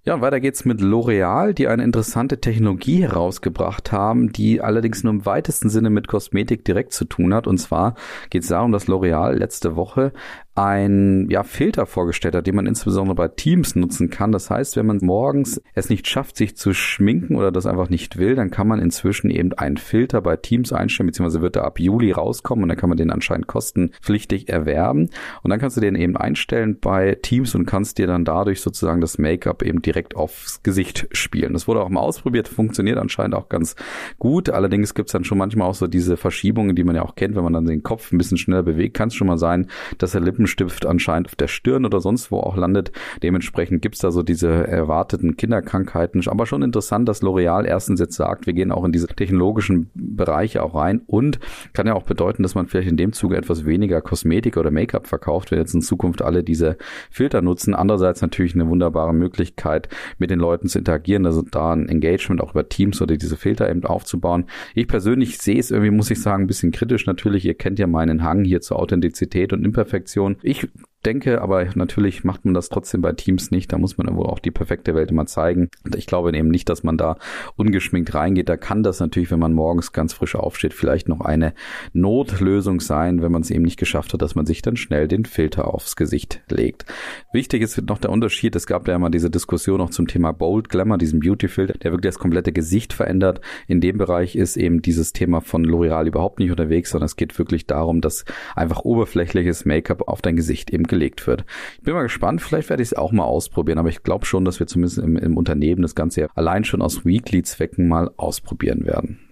Ja, 0.03 0.15
und 0.15 0.21
weiter 0.21 0.39
geht's 0.39 0.65
mit 0.65 0.81
L'Oreal, 0.81 1.53
die 1.53 1.67
eine 1.67 1.83
interessante 1.83 2.41
Technologie 2.41 3.03
herausgebracht 3.03 3.91
haben, 3.91 4.31
die 4.31 4.59
allerdings 4.59 5.03
nur 5.03 5.13
im 5.13 5.27
weitesten 5.27 5.69
Sinne 5.69 5.91
mit 5.91 6.07
Kosmetik 6.07 6.65
direkt 6.65 6.93
zu 6.93 7.05
tun 7.05 7.35
hat. 7.35 7.45
Und 7.45 7.59
zwar 7.59 7.93
geht 8.31 8.41
es 8.41 8.49
darum, 8.49 8.71
dass 8.71 8.87
L'Oreal 8.87 9.33
letzte 9.33 9.75
Woche 9.75 10.11
ein 10.53 11.29
ja, 11.29 11.43
Filter 11.43 11.85
vorgestellt 11.85 12.35
hat, 12.35 12.45
den 12.45 12.55
man 12.55 12.67
insbesondere 12.67 13.15
bei 13.15 13.29
Teams 13.29 13.75
nutzen 13.75 14.09
kann. 14.09 14.33
Das 14.33 14.49
heißt, 14.49 14.75
wenn 14.75 14.85
man 14.85 14.99
morgens 15.01 15.61
es 15.75 15.89
nicht 15.89 16.07
schafft, 16.07 16.35
sich 16.35 16.57
zu 16.57 16.73
schminken 16.73 17.37
oder 17.37 17.51
das 17.51 17.65
einfach 17.65 17.89
nicht 17.89 18.17
will, 18.17 18.35
dann 18.35 18.51
kann 18.51 18.67
man 18.67 18.79
inzwischen 18.79 19.29
eben 19.29 19.53
einen 19.53 19.77
Filter 19.77 20.21
bei 20.21 20.35
Teams 20.35 20.73
einstellen, 20.73 21.07
beziehungsweise 21.07 21.41
wird 21.41 21.55
er 21.55 21.63
ab 21.63 21.79
Juli 21.79 22.11
rauskommen 22.11 22.63
und 22.63 22.69
dann 22.69 22.77
kann 22.77 22.89
man 22.89 22.97
den 22.97 23.11
anscheinend 23.11 23.47
kostenpflichtig 23.47 24.49
erwerben. 24.49 25.09
Und 25.41 25.51
dann 25.51 25.59
kannst 25.59 25.77
du 25.77 25.81
den 25.81 25.95
eben 25.95 26.17
einstellen 26.17 26.77
bei 26.79 27.17
Teams 27.21 27.55
und 27.55 27.65
kannst 27.65 27.97
dir 27.97 28.07
dann 28.07 28.25
dadurch 28.25 28.61
sozusagen 28.61 28.99
das 28.99 29.17
Make-up 29.17 29.63
eben 29.63 29.81
direkt 29.81 30.17
aufs 30.17 30.61
Gesicht 30.63 31.07
spielen. 31.13 31.53
Das 31.53 31.67
wurde 31.67 31.81
auch 31.81 31.89
mal 31.89 32.01
ausprobiert, 32.01 32.49
funktioniert 32.49 32.97
anscheinend 32.97 33.35
auch 33.35 33.47
ganz 33.47 33.75
gut. 34.19 34.49
Allerdings 34.49 34.93
gibt 34.93 35.09
es 35.09 35.13
dann 35.13 35.23
schon 35.23 35.37
manchmal 35.37 35.69
auch 35.69 35.75
so 35.75 35.87
diese 35.87 36.17
Verschiebungen, 36.17 36.75
die 36.75 36.83
man 36.83 36.95
ja 36.95 37.03
auch 37.03 37.15
kennt, 37.15 37.35
wenn 37.35 37.43
man 37.43 37.53
dann 37.53 37.65
den 37.65 37.83
Kopf 37.83 38.11
ein 38.11 38.17
bisschen 38.17 38.37
schneller 38.37 38.63
bewegt, 38.63 38.97
kann 38.97 39.07
es 39.07 39.15
schon 39.15 39.27
mal 39.27 39.37
sein, 39.37 39.67
dass 39.97 40.11
der 40.11 40.21
Lippen 40.21 40.40
Lippenstift 40.41 40.85
anscheinend 40.85 41.27
auf 41.27 41.35
der 41.35 41.47
Stirn 41.47 41.85
oder 41.85 42.01
sonst 42.01 42.31
wo 42.31 42.37
auch 42.37 42.57
landet. 42.57 42.91
Dementsprechend 43.21 43.81
gibt's 43.81 43.99
da 43.99 44.11
so 44.11 44.23
diese 44.23 44.49
erwarteten 44.49 45.37
Kinderkrankheiten. 45.37 46.21
Aber 46.27 46.45
schon 46.45 46.61
interessant, 46.61 47.07
dass 47.07 47.21
L'Oreal 47.21 47.65
erstens 47.65 47.99
jetzt 47.99 48.15
sagt, 48.15 48.47
wir 48.47 48.53
gehen 48.53 48.71
auch 48.71 48.83
in 48.83 48.91
diese 48.91 49.07
technologischen 49.07 49.89
Bereiche 49.93 50.63
auch 50.63 50.75
rein 50.75 51.01
und 51.07 51.39
kann 51.73 51.87
ja 51.87 51.93
auch 51.93 52.03
bedeuten, 52.03 52.43
dass 52.43 52.55
man 52.55 52.67
vielleicht 52.67 52.89
in 52.89 52.97
dem 52.97 53.13
Zuge 53.13 53.37
etwas 53.37 53.65
weniger 53.65 54.01
Kosmetik 54.01 54.57
oder 54.57 54.71
Make-up 54.71 55.07
verkauft, 55.07 55.51
wenn 55.51 55.59
jetzt 55.59 55.73
in 55.73 55.81
Zukunft 55.81 56.21
alle 56.21 56.43
diese 56.43 56.77
Filter 57.09 57.41
nutzen. 57.41 57.73
Andererseits 57.75 58.21
natürlich 58.21 58.55
eine 58.55 58.67
wunderbare 58.67 59.13
Möglichkeit, 59.13 59.89
mit 60.17 60.29
den 60.29 60.39
Leuten 60.39 60.67
zu 60.67 60.79
interagieren, 60.79 61.25
also 61.25 61.41
da 61.41 61.73
ein 61.73 61.89
Engagement 61.89 62.41
auch 62.41 62.51
über 62.51 62.67
Teams 62.67 63.01
oder 63.01 63.17
diese 63.17 63.37
Filter 63.37 63.69
eben 63.69 63.83
aufzubauen. 63.83 64.45
Ich 64.75 64.87
persönlich 64.87 65.37
sehe 65.37 65.59
es 65.59 65.71
irgendwie, 65.71 65.91
muss 65.91 66.11
ich 66.11 66.21
sagen, 66.21 66.43
ein 66.43 66.47
bisschen 66.47 66.71
kritisch 66.71 67.05
natürlich. 67.05 67.45
Ihr 67.45 67.53
kennt 67.53 67.79
ja 67.79 67.87
meinen 67.87 68.23
Hang 68.23 68.43
hier 68.43 68.61
zur 68.61 68.79
Authentizität 68.79 69.53
und 69.53 69.65
Imperfektion. 69.65 70.30
Ich 70.41 70.67
denke, 71.01 71.41
aber 71.41 71.65
natürlich 71.75 72.23
macht 72.23 72.45
man 72.45 72.53
das 72.53 72.69
trotzdem 72.69 73.01
bei 73.01 73.13
Teams 73.13 73.51
nicht. 73.51 73.71
Da 73.71 73.77
muss 73.77 73.97
man 73.97 74.15
wohl 74.15 74.27
auch 74.27 74.39
die 74.39 74.51
perfekte 74.51 74.95
Welt 74.95 75.11
immer 75.11 75.25
zeigen. 75.25 75.69
Und 75.83 75.95
ich 75.95 76.05
glaube 76.05 76.35
eben 76.35 76.49
nicht, 76.49 76.69
dass 76.69 76.83
man 76.83 76.97
da 76.97 77.17
ungeschminkt 77.55 78.13
reingeht. 78.13 78.49
Da 78.49 78.57
kann 78.57 78.83
das 78.83 78.99
natürlich, 78.99 79.31
wenn 79.31 79.39
man 79.39 79.53
morgens 79.53 79.93
ganz 79.93 80.13
frisch 80.13 80.35
aufsteht, 80.35 80.73
vielleicht 80.73 81.09
noch 81.09 81.21
eine 81.21 81.53
Notlösung 81.93 82.79
sein, 82.79 83.21
wenn 83.21 83.31
man 83.31 83.41
es 83.41 83.49
eben 83.49 83.63
nicht 83.63 83.79
geschafft 83.79 84.13
hat, 84.13 84.21
dass 84.21 84.35
man 84.35 84.45
sich 84.45 84.61
dann 84.61 84.77
schnell 84.77 85.07
den 85.07 85.25
Filter 85.25 85.73
aufs 85.73 85.95
Gesicht 85.95 86.41
legt. 86.49 86.85
Wichtig 87.33 87.61
ist 87.61 87.81
noch 87.81 87.97
der 87.97 88.11
Unterschied. 88.11 88.55
Es 88.55 88.67
gab 88.67 88.87
ja 88.87 88.95
immer 88.95 89.09
diese 89.09 89.29
Diskussion 89.29 89.81
auch 89.81 89.89
zum 89.89 90.07
Thema 90.07 90.31
Bold 90.31 90.69
Glamour, 90.69 90.97
diesem 90.97 91.19
Beauty-Filter, 91.19 91.77
der 91.79 91.91
wirklich 91.91 92.13
das 92.13 92.19
komplette 92.19 92.51
Gesicht 92.51 92.93
verändert. 92.93 93.41
In 93.67 93.81
dem 93.81 93.97
Bereich 93.97 94.35
ist 94.35 94.57
eben 94.57 94.81
dieses 94.81 95.13
Thema 95.13 95.41
von 95.41 95.65
L'Oreal 95.65 96.07
überhaupt 96.07 96.39
nicht 96.39 96.51
unterwegs, 96.51 96.91
sondern 96.91 97.05
es 97.05 97.15
geht 97.15 97.37
wirklich 97.39 97.65
darum, 97.65 98.01
dass 98.01 98.25
einfach 98.55 98.81
oberflächliches 98.81 99.65
Make-up 99.65 100.07
auf 100.07 100.21
dein 100.21 100.35
Gesicht 100.35 100.71
eben 100.71 100.83
gelegt 100.91 101.25
wird. 101.25 101.45
Ich 101.77 101.81
bin 101.81 101.95
mal 101.95 102.03
gespannt, 102.03 102.43
vielleicht 102.43 102.69
werde 102.69 102.83
ich 102.83 102.89
es 102.89 102.93
auch 102.93 103.11
mal 103.11 103.23
ausprobieren, 103.23 103.79
aber 103.79 103.89
ich 103.89 104.03
glaube 104.03 104.27
schon, 104.27 104.45
dass 104.45 104.59
wir 104.59 104.67
zumindest 104.67 104.99
im, 104.99 105.17
im 105.17 105.37
Unternehmen 105.37 105.81
das 105.81 105.95
Ganze 105.95 106.27
allein 106.35 106.63
schon 106.63 106.83
aus 106.83 107.03
Weekly-Zwecken 107.03 107.87
mal 107.87 108.11
ausprobieren 108.17 108.85
werden. 108.85 109.30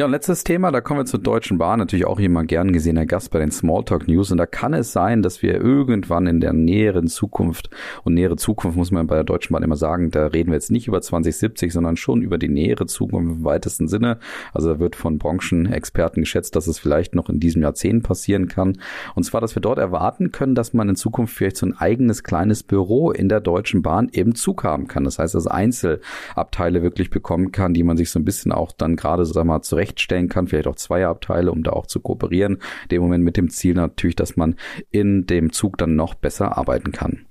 Ja, 0.00 0.06
und 0.06 0.12
letztes 0.12 0.44
Thema, 0.44 0.72
da 0.72 0.80
kommen 0.80 1.00
wir 1.00 1.04
zur 1.04 1.20
Deutschen 1.20 1.58
Bahn, 1.58 1.78
natürlich 1.78 2.06
auch 2.06 2.18
immer 2.18 2.44
gern 2.44 2.72
gesehener 2.72 3.04
Gast 3.04 3.30
bei 3.30 3.38
den 3.38 3.50
Smalltalk 3.50 4.08
News. 4.08 4.32
Und 4.32 4.38
da 4.38 4.46
kann 4.46 4.72
es 4.72 4.92
sein, 4.92 5.20
dass 5.20 5.42
wir 5.42 5.60
irgendwann 5.60 6.26
in 6.26 6.40
der 6.40 6.54
näheren 6.54 7.06
Zukunft, 7.06 7.68
und 8.02 8.14
nähere 8.14 8.36
Zukunft 8.36 8.78
muss 8.78 8.90
man 8.90 9.06
bei 9.06 9.16
der 9.16 9.24
Deutschen 9.24 9.52
Bahn 9.52 9.62
immer 9.62 9.76
sagen, 9.76 10.10
da 10.10 10.28
reden 10.28 10.52
wir 10.52 10.54
jetzt 10.54 10.70
nicht 10.70 10.88
über 10.88 11.02
2070, 11.02 11.70
sondern 11.70 11.98
schon 11.98 12.22
über 12.22 12.38
die 12.38 12.48
nähere 12.48 12.86
Zukunft 12.86 13.30
im 13.30 13.44
weitesten 13.44 13.88
Sinne. 13.88 14.18
Also 14.54 14.72
da 14.72 14.80
wird 14.80 14.96
von 14.96 15.18
Branchenexperten 15.18 16.22
geschätzt, 16.22 16.56
dass 16.56 16.66
es 16.66 16.78
vielleicht 16.78 17.14
noch 17.14 17.28
in 17.28 17.38
diesem 17.38 17.60
Jahrzehnt 17.60 18.02
passieren 18.02 18.48
kann. 18.48 18.78
Und 19.14 19.24
zwar, 19.24 19.42
dass 19.42 19.54
wir 19.54 19.60
dort 19.60 19.78
erwarten 19.78 20.32
können, 20.32 20.54
dass 20.54 20.72
man 20.72 20.88
in 20.88 20.96
Zukunft 20.96 21.34
vielleicht 21.34 21.58
so 21.58 21.66
ein 21.66 21.76
eigenes 21.76 22.24
kleines 22.24 22.62
Büro 22.62 23.10
in 23.10 23.28
der 23.28 23.42
Deutschen 23.42 23.82
Bahn 23.82 24.08
im 24.08 24.34
Zug 24.34 24.64
haben 24.64 24.88
kann. 24.88 25.04
Das 25.04 25.18
heißt, 25.18 25.34
dass 25.34 25.46
Einzelabteile 25.46 26.82
wirklich 26.82 27.10
bekommen 27.10 27.52
kann, 27.52 27.74
die 27.74 27.82
man 27.82 27.98
sich 27.98 28.08
so 28.08 28.18
ein 28.18 28.24
bisschen 28.24 28.50
auch 28.50 28.72
dann 28.72 28.96
gerade, 28.96 29.26
sag 29.26 29.44
mal, 29.44 29.60
zurecht 29.60 29.89
zurechtstellen 29.90 30.28
kann, 30.28 30.46
vielleicht 30.46 30.66
auch 30.66 30.76
zwei 30.76 31.06
Abteile, 31.06 31.52
um 31.52 31.62
da 31.62 31.72
auch 31.72 31.86
zu 31.86 32.00
kooperieren. 32.00 32.54
In 32.82 32.88
dem 32.90 33.02
Moment 33.02 33.24
mit 33.24 33.36
dem 33.36 33.50
Ziel 33.50 33.74
natürlich, 33.74 34.16
dass 34.16 34.36
man 34.36 34.56
in 34.90 35.26
dem 35.26 35.52
Zug 35.52 35.78
dann 35.78 35.96
noch 35.96 36.14
besser 36.14 36.56
arbeiten 36.56 36.92
kann. 36.92 37.26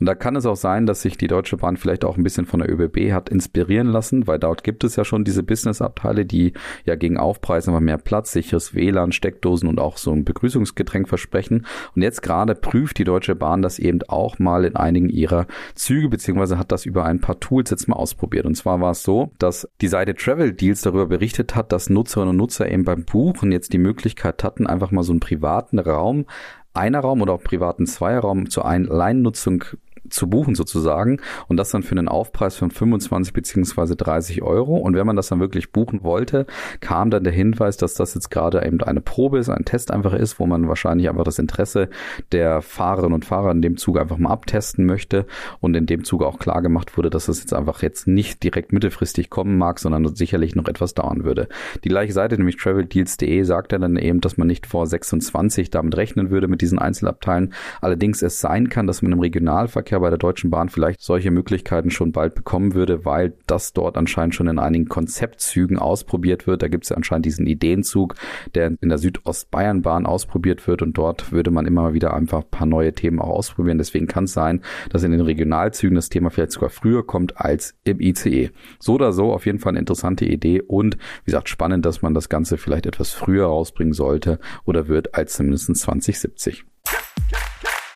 Und 0.00 0.06
da 0.06 0.14
kann 0.14 0.34
es 0.34 0.46
auch 0.46 0.56
sein, 0.56 0.86
dass 0.86 1.02
sich 1.02 1.18
die 1.18 1.26
Deutsche 1.26 1.58
Bahn 1.58 1.76
vielleicht 1.76 2.04
auch 2.06 2.16
ein 2.16 2.22
bisschen 2.24 2.46
von 2.46 2.60
der 2.60 2.70
ÖBB 2.70 3.12
hat 3.12 3.28
inspirieren 3.28 3.86
lassen, 3.86 4.26
weil 4.26 4.38
dort 4.38 4.64
gibt 4.64 4.82
es 4.82 4.96
ja 4.96 5.04
schon 5.04 5.24
diese 5.24 5.42
Business-Abteile, 5.42 6.24
die 6.24 6.54
ja 6.86 6.94
gegen 6.96 7.18
Aufpreis 7.18 7.68
aber 7.68 7.80
mehr 7.80 7.98
Platz, 7.98 8.32
sicheres 8.32 8.74
WLAN, 8.74 9.12
Steckdosen 9.12 9.68
und 9.68 9.78
auch 9.78 9.98
so 9.98 10.10
ein 10.10 10.24
Begrüßungsgetränk 10.24 11.06
versprechen. 11.06 11.66
Und 11.94 12.02
jetzt 12.02 12.22
gerade 12.22 12.54
prüft 12.54 12.96
die 12.98 13.04
Deutsche 13.04 13.34
Bahn 13.34 13.60
das 13.60 13.78
eben 13.78 14.00
auch 14.08 14.38
mal 14.38 14.64
in 14.64 14.74
einigen 14.74 15.10
ihrer 15.10 15.46
Züge, 15.74 16.08
beziehungsweise 16.08 16.58
hat 16.58 16.72
das 16.72 16.86
über 16.86 17.04
ein 17.04 17.20
paar 17.20 17.38
Tools 17.38 17.68
jetzt 17.68 17.86
mal 17.86 17.96
ausprobiert. 17.96 18.46
Und 18.46 18.54
zwar 18.54 18.80
war 18.80 18.92
es 18.92 19.02
so, 19.02 19.32
dass 19.38 19.68
die 19.82 19.88
Seite 19.88 20.14
Travel 20.14 20.54
Deals 20.54 20.80
darüber 20.80 21.06
berichtet 21.06 21.54
hat, 21.54 21.72
dass 21.72 21.90
Nutzerinnen 21.90 22.30
und 22.30 22.36
Nutzer 22.38 22.70
eben 22.70 22.84
beim 22.84 23.04
Buchen 23.04 23.52
jetzt 23.52 23.74
die 23.74 23.78
Möglichkeit 23.78 24.42
hatten, 24.44 24.66
einfach 24.66 24.92
mal 24.92 25.02
so 25.02 25.12
einen 25.12 25.20
privaten 25.20 25.78
Raum 25.78 26.24
einer 26.72 27.00
Raum 27.00 27.20
oder 27.20 27.34
auch 27.34 27.42
privaten 27.42 27.86
Zweierraum 27.86 28.48
zur 28.48 28.64
Alleinnutzung 28.64 29.64
zu 30.10 30.28
buchen 30.28 30.54
sozusagen 30.54 31.20
und 31.48 31.56
das 31.56 31.70
dann 31.70 31.82
für 31.82 31.92
einen 31.92 32.08
Aufpreis 32.08 32.56
von 32.56 32.70
25 32.70 33.32
beziehungsweise 33.32 33.96
30 33.96 34.42
Euro. 34.42 34.76
Und 34.76 34.94
wenn 34.94 35.06
man 35.06 35.16
das 35.16 35.28
dann 35.28 35.40
wirklich 35.40 35.72
buchen 35.72 36.02
wollte, 36.02 36.46
kam 36.80 37.10
dann 37.10 37.24
der 37.24 37.32
Hinweis, 37.32 37.76
dass 37.76 37.94
das 37.94 38.14
jetzt 38.14 38.30
gerade 38.30 38.64
eben 38.64 38.80
eine 38.82 39.00
Probe 39.00 39.38
ist, 39.38 39.48
ein 39.48 39.64
Test 39.64 39.90
einfach 39.90 40.12
ist, 40.12 40.38
wo 40.38 40.46
man 40.46 40.68
wahrscheinlich 40.68 41.08
einfach 41.08 41.24
das 41.24 41.38
Interesse 41.38 41.88
der 42.32 42.62
Fahrerinnen 42.62 43.14
und 43.14 43.24
Fahrer 43.24 43.50
in 43.50 43.62
dem 43.62 43.76
Zug 43.76 43.98
einfach 43.98 44.18
mal 44.18 44.30
abtesten 44.30 44.86
möchte 44.86 45.26
und 45.60 45.76
in 45.76 45.86
dem 45.86 46.04
Zuge 46.04 46.26
auch 46.26 46.38
klar 46.38 46.62
gemacht 46.62 46.96
wurde, 46.96 47.10
dass 47.10 47.26
das 47.26 47.40
jetzt 47.40 47.54
einfach 47.54 47.82
jetzt 47.82 48.06
nicht 48.06 48.42
direkt 48.42 48.72
mittelfristig 48.72 49.30
kommen 49.30 49.58
mag, 49.58 49.78
sondern 49.78 50.14
sicherlich 50.14 50.54
noch 50.54 50.68
etwas 50.68 50.94
dauern 50.94 51.24
würde. 51.24 51.48
Die 51.84 51.88
gleiche 51.88 52.12
Seite, 52.12 52.36
nämlich 52.36 52.56
traveldeals.de, 52.56 53.42
sagt 53.42 53.72
dann 53.72 53.96
eben, 53.96 54.20
dass 54.20 54.36
man 54.36 54.46
nicht 54.46 54.66
vor 54.66 54.86
26 54.86 55.70
damit 55.70 55.96
rechnen 55.96 56.30
würde 56.30 56.48
mit 56.48 56.60
diesen 56.60 56.78
Einzelabteilen. 56.78 57.52
Allerdings 57.80 58.22
es 58.22 58.40
sein 58.40 58.68
kann, 58.68 58.86
dass 58.86 59.02
man 59.02 59.12
im 59.12 59.20
Regionalverkehr 59.20 59.99
bei 60.00 60.10
der 60.10 60.18
Deutschen 60.18 60.50
Bahn 60.50 60.68
vielleicht 60.68 61.00
solche 61.00 61.30
Möglichkeiten 61.30 61.90
schon 61.90 62.12
bald 62.12 62.34
bekommen 62.34 62.74
würde, 62.74 63.04
weil 63.04 63.34
das 63.46 63.72
dort 63.72 63.96
anscheinend 63.96 64.34
schon 64.34 64.48
in 64.48 64.58
einigen 64.58 64.88
Konzeptzügen 64.88 65.78
ausprobiert 65.78 66.46
wird. 66.46 66.62
Da 66.62 66.68
gibt 66.68 66.84
es 66.84 66.90
ja 66.90 66.96
anscheinend 66.96 67.26
diesen 67.26 67.46
Ideenzug, 67.46 68.14
der 68.54 68.72
in 68.80 68.88
der 68.88 68.98
Südostbayernbahn 68.98 70.06
ausprobiert 70.06 70.66
wird 70.66 70.82
und 70.82 70.96
dort 70.96 71.32
würde 71.32 71.50
man 71.50 71.66
immer 71.66 71.94
wieder 71.94 72.14
einfach 72.14 72.42
ein 72.42 72.50
paar 72.50 72.66
neue 72.66 72.92
Themen 72.92 73.20
auch 73.20 73.28
ausprobieren. 73.28 73.78
Deswegen 73.78 74.06
kann 74.06 74.24
es 74.24 74.32
sein, 74.32 74.62
dass 74.90 75.02
in 75.02 75.12
den 75.12 75.20
Regionalzügen 75.20 75.94
das 75.94 76.08
Thema 76.08 76.30
vielleicht 76.30 76.52
sogar 76.52 76.70
früher 76.70 77.06
kommt 77.06 77.40
als 77.40 77.74
im 77.84 78.00
ICE. 78.00 78.50
So 78.78 78.94
oder 78.94 79.12
so 79.12 79.32
auf 79.32 79.46
jeden 79.46 79.58
Fall 79.58 79.70
eine 79.70 79.80
interessante 79.80 80.24
Idee 80.24 80.60
und 80.60 80.96
wie 81.24 81.30
gesagt 81.30 81.48
spannend, 81.48 81.84
dass 81.86 82.02
man 82.02 82.14
das 82.14 82.28
Ganze 82.28 82.58
vielleicht 82.58 82.86
etwas 82.86 83.12
früher 83.12 83.46
rausbringen 83.46 83.92
sollte 83.92 84.38
oder 84.64 84.88
wird 84.88 85.14
als 85.14 85.34
zumindest 85.34 85.74
2070. 85.76 86.64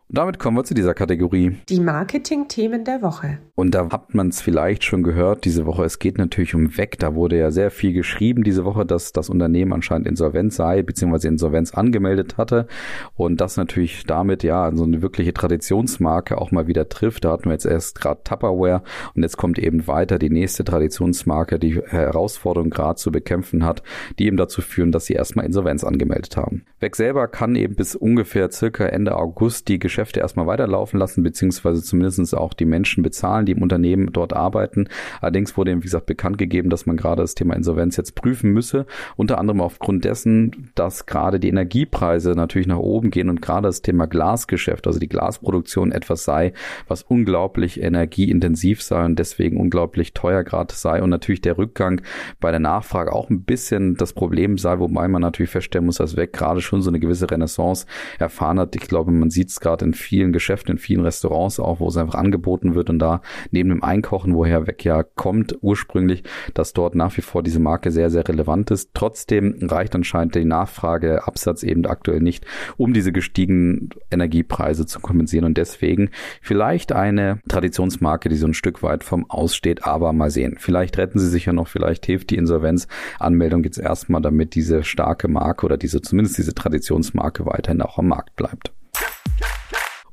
Und 0.08 0.18
damit 0.18 0.38
kommen 0.38 0.56
wir 0.56 0.64
zu 0.64 0.74
dieser 0.74 0.92
Kategorie. 0.92 1.56
Die 1.68 1.80
Marketing-Themen 1.80 2.84
der 2.84 3.00
Woche. 3.00 3.38
Und 3.54 3.74
da 3.74 3.88
hat 3.90 4.14
man 4.14 4.28
es 4.28 4.42
vielleicht 4.42 4.84
schon 4.84 5.02
gehört 5.02 5.44
diese 5.46 5.64
Woche. 5.64 5.84
Es 5.84 5.98
geht 5.98 6.18
natürlich 6.18 6.54
um 6.54 6.76
Weg. 6.76 6.98
Da 6.98 7.14
wurde 7.14 7.38
ja 7.38 7.50
sehr 7.50 7.70
viel 7.70 7.94
geschrieben 7.94 8.44
diese 8.44 8.64
Woche, 8.66 8.84
dass 8.84 9.12
das 9.12 9.30
Unternehmen 9.30 9.72
anscheinend 9.72 10.06
insolvent 10.06 10.52
sei, 10.52 10.82
beziehungsweise 10.82 11.28
Insolvenz 11.28 11.72
angemeldet 11.72 12.36
hatte. 12.36 12.66
Und 13.14 13.40
das 13.40 13.56
natürlich 13.56 14.04
damit 14.04 14.42
ja 14.42 14.70
so 14.74 14.84
eine 14.84 15.00
wirkliche 15.00 15.32
Traditionsmarke 15.32 16.36
auch 16.36 16.50
mal 16.50 16.66
wieder 16.66 16.88
trifft. 16.88 17.24
Da 17.24 17.30
hatten 17.30 17.46
wir 17.46 17.52
jetzt 17.52 17.66
erst 17.66 17.98
gerade 17.98 18.20
Tupperware 18.24 18.82
und 19.14 19.22
jetzt 19.22 19.38
kommt 19.38 19.58
eben 19.58 19.86
weiter 19.86 20.18
die 20.18 20.30
nächste 20.30 20.64
Traditionsmarke, 20.64 21.58
die 21.58 21.80
Herausforderung 21.80 22.68
gerade 22.68 22.96
zu 22.96 23.10
bekämpfen 23.10 23.64
hat, 23.64 23.82
die 24.18 24.26
eben 24.26 24.36
dazu 24.36 24.60
führen, 24.60 24.92
dass 24.92 25.06
sie 25.06 25.14
erstmal 25.14 25.46
Insolvenz 25.46 25.82
angemeldet 25.82 26.36
haben. 26.36 26.66
Weg 26.80 26.94
selber 26.96 27.26
kann 27.28 27.54
eben 27.54 27.74
bis 27.74 27.96
ungefähr 27.96 28.50
circa 28.50 28.84
Ende 28.84 29.16
August 29.16 29.68
die 29.68 29.78
Geschäfte 29.94 30.18
erstmal 30.18 30.48
weiterlaufen 30.48 30.98
lassen, 30.98 31.22
beziehungsweise 31.22 31.80
zumindest 31.80 32.36
auch 32.36 32.52
die 32.52 32.64
Menschen 32.64 33.04
bezahlen, 33.04 33.46
die 33.46 33.52
im 33.52 33.62
Unternehmen 33.62 34.12
dort 34.12 34.32
arbeiten. 34.32 34.88
Allerdings 35.20 35.56
wurde 35.56 35.70
eben, 35.70 35.82
wie 35.82 35.86
gesagt, 35.86 36.06
bekannt 36.06 36.36
gegeben, 36.36 36.68
dass 36.68 36.84
man 36.84 36.96
gerade 36.96 37.22
das 37.22 37.36
Thema 37.36 37.54
Insolvenz 37.54 37.96
jetzt 37.96 38.16
prüfen 38.16 38.50
müsse. 38.50 38.86
Unter 39.14 39.38
anderem 39.38 39.60
aufgrund 39.60 40.04
dessen, 40.04 40.72
dass 40.74 41.06
gerade 41.06 41.38
die 41.38 41.48
Energiepreise 41.48 42.32
natürlich 42.32 42.66
nach 42.66 42.78
oben 42.78 43.10
gehen 43.10 43.30
und 43.30 43.40
gerade 43.40 43.68
das 43.68 43.82
Thema 43.82 44.06
Glasgeschäft, 44.06 44.88
also 44.88 44.98
die 44.98 45.08
Glasproduktion 45.08 45.92
etwas 45.92 46.24
sei, 46.24 46.54
was 46.88 47.02
unglaublich 47.02 47.80
energieintensiv 47.80 48.82
sei 48.82 49.04
und 49.04 49.16
deswegen 49.20 49.60
unglaublich 49.60 50.12
teuer 50.12 50.42
gerade 50.42 50.74
sei 50.74 51.02
und 51.02 51.10
natürlich 51.10 51.40
der 51.40 51.56
Rückgang 51.56 52.02
bei 52.40 52.50
der 52.50 52.58
Nachfrage 52.60 53.12
auch 53.12 53.30
ein 53.30 53.44
bisschen 53.44 53.94
das 53.94 54.12
Problem 54.12 54.58
sei, 54.58 54.80
wobei 54.80 55.06
man 55.06 55.22
natürlich 55.22 55.50
feststellen 55.50 55.86
muss, 55.86 55.98
dass 55.98 56.16
weg 56.16 56.32
gerade 56.32 56.60
schon 56.60 56.82
so 56.82 56.90
eine 56.90 56.98
gewisse 56.98 57.30
Renaissance 57.30 57.86
erfahren 58.18 58.58
hat. 58.58 58.74
Ich 58.74 58.88
glaube, 58.88 59.12
man 59.12 59.30
sieht 59.30 59.50
es 59.50 59.60
gerade 59.60 59.83
in 59.84 59.94
vielen 59.94 60.32
Geschäften, 60.32 60.72
in 60.72 60.78
vielen 60.78 61.04
Restaurants 61.04 61.60
auch, 61.60 61.80
wo 61.80 61.88
es 61.88 61.96
einfach 61.96 62.14
angeboten 62.14 62.74
wird 62.74 62.90
und 62.90 62.98
da 62.98 63.20
neben 63.50 63.68
dem 63.68 63.84
Einkochen, 63.84 64.34
woher 64.34 64.66
weg 64.66 64.84
ja 64.84 65.02
kommt 65.02 65.56
ursprünglich, 65.60 66.24
dass 66.54 66.72
dort 66.72 66.94
nach 66.94 67.16
wie 67.16 67.22
vor 67.22 67.42
diese 67.42 67.60
Marke 67.60 67.90
sehr, 67.90 68.10
sehr 68.10 68.26
relevant 68.26 68.70
ist. 68.70 68.90
Trotzdem 68.94 69.56
reicht 69.62 69.94
anscheinend 69.94 70.34
die 70.34 70.44
Nachfrage, 70.44 71.26
Absatz 71.26 71.62
eben 71.62 71.86
aktuell 71.86 72.20
nicht, 72.20 72.44
um 72.76 72.92
diese 72.92 73.12
gestiegenen 73.12 73.90
Energiepreise 74.10 74.86
zu 74.86 75.00
kompensieren 75.00 75.44
und 75.44 75.58
deswegen 75.58 76.10
vielleicht 76.40 76.92
eine 76.92 77.40
Traditionsmarke, 77.48 78.28
die 78.28 78.36
so 78.36 78.46
ein 78.46 78.54
Stück 78.54 78.82
weit 78.82 79.04
vom 79.04 79.30
Aussteht, 79.30 79.84
aber 79.84 80.12
mal 80.12 80.30
sehen. 80.30 80.56
Vielleicht 80.58 80.98
retten 80.98 81.18
sie 81.18 81.28
sich 81.28 81.46
ja 81.46 81.52
noch, 81.52 81.68
vielleicht 81.68 82.06
hilft 82.06 82.30
die 82.30 82.36
Insolvenzanmeldung 82.36 83.64
jetzt 83.64 83.78
erstmal, 83.78 84.22
damit 84.22 84.54
diese 84.54 84.82
starke 84.84 85.28
Marke 85.28 85.66
oder 85.66 85.76
diese, 85.76 86.00
zumindest 86.00 86.38
diese 86.38 86.54
Traditionsmarke 86.54 87.46
weiterhin 87.46 87.82
auch 87.82 87.98
am 87.98 88.08
Markt 88.08 88.36
bleibt. 88.36 88.72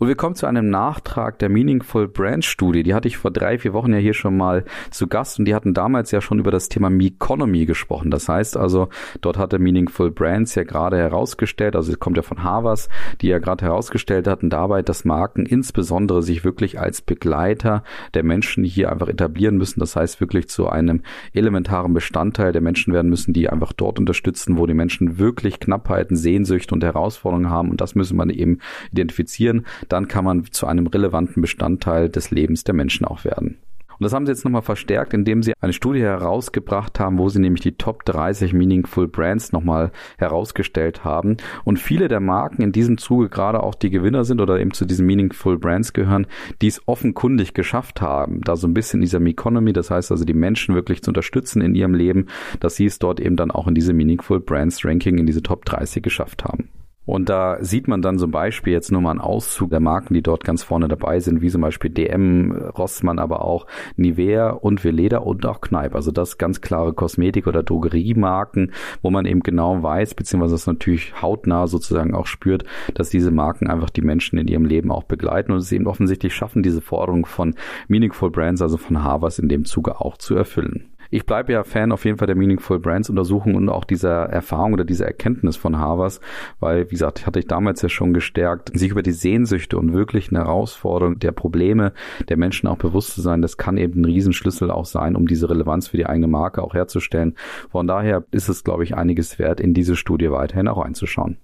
Und 0.02 0.08
wir 0.08 0.16
kommen 0.16 0.34
zu 0.34 0.48
einem 0.48 0.72
Nachtrag 0.72 1.38
der 1.38 1.50
Meaningful 1.50 2.08
Brand 2.08 2.44
Studie. 2.44 2.82
Die 2.82 2.96
hatte 2.96 3.08
ich 3.08 3.18
vor 3.18 3.30
drei, 3.30 3.60
vier 3.60 3.74
Wochen 3.74 3.94
ja 3.94 4.00
hier 4.00 4.16
schon 4.16 4.36
mal 4.36 4.66
zu 4.90 5.06
Gast 5.06 5.38
und 5.38 5.46
die 5.46 5.54
hatten 5.54 5.76
damals 5.76 6.10
ja 6.10 6.22
schon 6.22 6.40
über 6.40 6.50
das 6.50 6.70
Thema 6.70 6.90
Meconomy 6.90 7.68
gesprochen. 7.68 8.10
Das 8.10 8.28
heißt 8.28 8.58
also, 8.58 8.90
dort 9.22 9.38
hatte 9.38 9.60
Meaningful 9.60 10.10
Brands 10.10 10.56
ja 10.56 10.64
gerade 10.64 10.98
herausgestellt, 10.98 11.76
also 11.76 11.92
es 11.92 12.00
kommt 12.00 12.18
ja 12.18 12.24
von 12.24 12.44
Havas, 12.44 12.90
die 13.22 13.28
ja 13.28 13.38
gerade 13.38 13.64
herausgestellt 13.64 14.28
hatten 14.28 14.50
dabei, 14.50 14.82
dass 14.82 15.06
Marken 15.06 15.46
insbesondere 15.46 16.24
sich 16.24 16.44
wirklich 16.44 16.80
als 16.80 17.04
Begleiter 17.04 17.84
der 18.16 18.24
Menschen 18.24 18.64
hier 18.64 18.92
einfach 18.92 19.08
etablieren 19.08 19.58
müssen. 19.58 19.82
Das 19.82 19.96
heißt 19.96 20.20
wirklich 20.20 20.50
zu 20.50 20.68
einem 20.68 21.04
elementaren 21.32 21.94
Bestandteil 21.94 22.54
der 22.54 22.62
Menschen 22.62 22.92
werden 22.92 23.12
müssen, 23.12 23.34
die 23.34 23.50
einfach 23.50 23.72
dort 23.72 24.00
unterstützen, 24.00 24.58
wo 24.58 24.66
die 24.66 24.74
Menschen 24.74 25.20
wirklich 25.20 25.60
Knappheiten, 25.60 26.18
Sehnsüchte 26.18 26.74
und 26.74 26.84
Herausforderungen 26.84 27.52
haben. 27.52 27.70
Und 27.70 27.82
das 27.82 27.94
müssen 27.94 28.18
man 28.18 28.32
eben 28.32 28.58
identifizieren 28.92 29.68
dann 29.92 30.08
kann 30.08 30.26
man 30.26 30.46
zu 30.52 30.68
einem 30.68 30.88
relevanten 30.88 31.42
Bestandteil 31.42 32.10
des 32.10 32.32
Lebens 32.32 32.64
der 32.64 32.74
Menschen 32.76 33.06
auch 33.06 33.26
werden. 33.26 33.58
Und 34.02 34.06
das 34.06 34.14
haben 34.14 34.26
sie 34.26 34.32
jetzt 34.32 34.46
nochmal 34.46 34.64
verstärkt, 34.64 35.14
indem 35.14 35.44
sie 35.44 35.54
eine 35.62 35.74
Studie 35.74 36.02
herausgebracht 36.02 37.00
haben, 37.00 37.20
wo 37.20 37.30
sie 37.30 37.38
nämlich 37.38 37.62
die 37.62 37.74
Top 37.74 38.04
30 38.06 38.52
Meaningful 38.52 39.08
Brands 39.08 39.52
nochmal 39.52 39.92
herausgestellt 40.18 41.04
haben. 41.04 41.38
Und 41.66 41.78
viele 41.78 42.08
der 42.08 42.20
Marken 42.20 42.64
in 42.64 42.72
diesem 42.72 42.98
Zuge 42.98 43.30
gerade 43.30 43.62
auch 43.62 43.76
die 43.76 43.92
Gewinner 43.92 44.24
sind 44.24 44.42
oder 44.42 44.60
eben 44.60 44.74
zu 44.74 44.86
diesen 44.86 45.06
Meaningful 45.06 45.60
Brands 45.60 45.94
gehören, 45.94 46.26
die 46.64 46.68
es 46.68 46.82
offenkundig 46.88 47.54
geschafft 47.54 48.02
haben, 48.02 48.42
da 48.42 48.56
so 48.56 48.68
ein 48.68 48.74
bisschen 48.74 49.02
in 49.02 49.04
dieser 49.04 49.22
Economy, 49.22 49.72
das 49.72 49.92
heißt 49.92 50.12
also 50.12 50.26
die 50.26 50.34
Menschen 50.34 50.74
wirklich 50.74 51.04
zu 51.04 51.12
unterstützen 51.12 51.62
in 51.62 51.76
ihrem 51.76 51.94
Leben, 51.94 52.26
dass 52.60 52.78
sie 52.78 52.86
es 52.88 52.98
dort 52.98 53.20
eben 53.20 53.36
dann 53.36 53.52
auch 53.52 53.68
in 53.68 53.76
diese 53.76 53.94
Meaningful 53.94 54.40
Brands 54.40 54.84
Ranking 54.84 55.20
in 55.20 55.28
diese 55.28 55.44
Top 55.44 55.64
30 55.66 56.02
geschafft 56.02 56.44
haben. 56.44 56.70
Und 57.06 57.30
da 57.30 57.58
sieht 57.62 57.88
man 57.88 58.04
dann 58.04 58.20
zum 58.20 58.30
Beispiel 58.30 58.74
jetzt 58.74 58.92
nur 58.92 59.02
mal 59.02 59.12
einen 59.12 59.20
Auszug 59.20 59.72
der 59.72 59.80
Marken, 59.80 60.14
die 60.14 60.22
dort 60.22 60.44
ganz 60.44 60.62
vorne 60.62 60.88
dabei 60.88 61.20
sind, 61.20 61.42
wie 61.42 61.50
zum 61.50 61.62
Beispiel 61.62 61.90
DM, 61.90 62.52
Rossmann, 62.78 63.18
aber 63.18 63.44
auch 63.44 63.66
Nivea 63.96 64.52
und 64.52 64.84
Veleda 64.84 65.18
und 65.18 65.46
auch 65.48 65.62
Kneipp. 65.62 65.96
Also 65.96 66.12
das 66.12 66.38
ganz 66.38 66.62
klare 66.62 66.94
Kosmetik- 66.94 67.48
oder 67.48 67.64
Drogeriemarken, 67.64 68.72
wo 69.02 69.10
man 69.10 69.26
eben 69.26 69.42
genau 69.42 69.82
weiß, 69.82 70.14
beziehungsweise 70.14 70.54
das 70.54 70.68
natürlich 70.68 71.20
hautnah 71.22 71.66
sozusagen 71.66 72.14
auch 72.14 72.28
spürt, 72.28 72.66
dass 72.94 73.10
diese 73.10 73.32
Marken 73.32 73.68
einfach 73.68 73.90
die 73.90 74.04
Menschen 74.04 74.38
in 74.38 74.48
ihrem 74.48 74.66
Leben 74.66 74.92
auch 74.92 75.04
begleiten 75.04 75.52
und 75.52 75.58
es 75.58 75.72
eben 75.72 75.88
offensichtlich 75.88 76.36
schaffen, 76.36 76.62
diese 76.62 76.82
Forderung 76.82 77.26
von 77.26 77.56
Meaningful 77.88 78.30
Brands, 78.30 78.62
also 78.62 78.78
von 78.78 79.04
Havas 79.04 79.40
in 79.40 79.50
dem 79.50 79.66
Zuge 79.66 80.00
auch 80.02 80.18
zu 80.18 80.36
erfüllen. 80.36 80.92
Ich 81.14 81.26
bleibe 81.26 81.52
ja 81.52 81.66
Fan 81.66 81.92
auf 81.92 82.06
jeden 82.06 82.18
Fall 82.18 82.28
der 82.28 82.38
Meaningful 82.38 82.80
Brands 82.80 83.10
Untersuchung 83.10 83.56
und 83.56 83.68
auch 83.68 83.84
dieser 83.84 84.30
Erfahrung 84.30 84.72
oder 84.74 84.86
dieser 84.86 85.06
Erkenntnis 85.06 85.58
von 85.58 85.78
Havas, 85.78 86.22
weil, 86.62 86.86
wie 86.86 86.92
gesagt, 86.92 87.28
hatte 87.28 87.40
ich 87.40 87.48
damals 87.48 87.82
ja 87.82 87.90
schon 87.90 88.14
gestärkt, 88.14 88.72
sich 88.74 88.92
über 88.92 89.04
die 89.04 89.12
Sehnsüchte 89.12 89.78
und 89.78 89.94
wirklich 89.94 90.30
eine 90.30 90.40
Herausforderung 90.40 91.20
der 91.20 91.34
Probleme 91.34 91.92
der 92.30 92.38
Menschen 92.38 92.68
auch 92.68 92.78
bewusst 92.78 93.14
zu 93.14 93.22
sein, 93.22 93.42
das 93.42 93.58
kann 93.58 93.76
eben 93.76 94.02
ein 94.02 94.06
Riesenschlüssel 94.06 94.72
auch 94.72 94.86
sein, 94.86 95.18
um 95.18 95.28
diese 95.28 95.50
Relevanz 95.50 95.90
für 95.90 95.98
die 95.98 96.06
eigene 96.06 96.28
Marke 96.28 96.64
auch 96.64 96.74
herzustellen. 96.74 97.36
Von 97.70 97.88
daher 97.88 98.24
ist 98.32 98.48
es, 98.48 98.64
glaube 98.64 98.86
ich, 98.86 98.96
einiges 98.96 99.38
wert, 99.38 99.60
in 99.60 99.74
diese 99.74 99.98
Studie 99.98 100.32
weiterhin 100.32 100.70
auch 100.70 100.78
einzuschauen. 100.78 101.38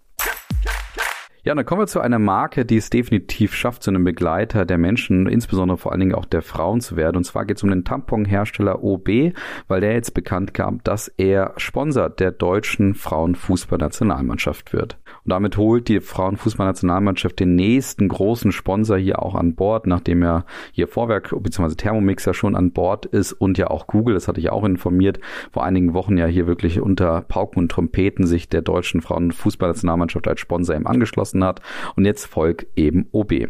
Ja, 1.48 1.56
dann 1.56 1.66
kommen 1.66 1.80
wir 1.80 1.88
zu 1.88 2.01
einer 2.01 2.20
Marke, 2.20 2.66
die 2.66 2.75
es 2.75 2.89
definitiv 2.89 3.56
schafft, 3.56 3.82
zu 3.82 3.89
einem 3.89 4.04
Begleiter 4.04 4.66
der 4.66 4.77
Menschen, 4.77 5.27
insbesondere 5.27 5.77
vor 5.77 5.94
allen 5.94 6.01
Dingen 6.01 6.13
auch 6.13 6.25
der 6.25 6.42
Frauen 6.42 6.82
zu 6.82 6.98
werden. 6.98 7.16
Und 7.16 7.24
zwar 7.24 7.46
geht 7.46 7.56
es 7.56 7.63
um 7.63 7.70
den 7.70 7.86
Tamponhersteller 7.86 8.84
OB, 8.84 9.32
weil 9.70 9.80
der 9.80 9.94
jetzt 9.94 10.13
bekannt 10.13 10.54
gab, 10.54 10.84
dass 10.84 11.08
er 11.08 11.54
Sponsor 11.56 12.10
der 12.10 12.32
deutschen 12.32 12.96
Frauenfußballnationalmannschaft 12.96 14.74
wird. 14.74 14.98
Und 15.28 15.32
damit 15.32 15.58
holt 15.58 15.90
die 15.90 16.00
Frauenfußballnationalmannschaft 16.00 17.42
den 17.42 17.56
nächsten 17.56 18.08
großen 18.08 18.54
Sponsor 18.54 18.96
hier 18.98 19.22
auch 19.22 19.36
an 19.36 19.56
Bord, 19.56 19.86
nachdem 19.86 20.24
ja 20.24 20.46
hier 20.72 20.88
Vorwerk 20.88 21.36
bzw. 21.38 21.76
Thermomix 21.76 22.24
ja 22.24 22.34
schon 22.34 22.56
an 22.56 22.72
Bord 22.72 23.06
ist 23.06 23.34
und 23.34 23.58
ja 23.58 23.70
auch 23.70 23.88
Google, 23.88 24.14
das 24.14 24.30
hatte 24.30 24.40
ich 24.40 24.50
auch 24.52 24.64
informiert, 24.64 25.20
vor 25.52 25.66
einigen 25.66 25.94
Wochen 25.94 26.18
ja 26.18 26.28
hier 26.28 26.48
wirklich 26.48 26.80
unter 26.80 27.24
Pauken 27.24 27.60
und 27.60 27.70
Trompeten 27.70 28.26
sich 28.26 28.48
der 28.48 28.62
deutschen 28.62 29.02
Frauenfußballnationalmannschaft 29.02 30.30
als 30.30 30.40
Sponsor 30.40 30.78
eben 30.78 30.88
angeschlossen 30.88 31.44
hat. 31.44 31.62
Und 31.98 32.06
jetzt 32.06 32.24
folgt 32.24 32.66
eben 32.78 33.08
OB. 33.12 33.50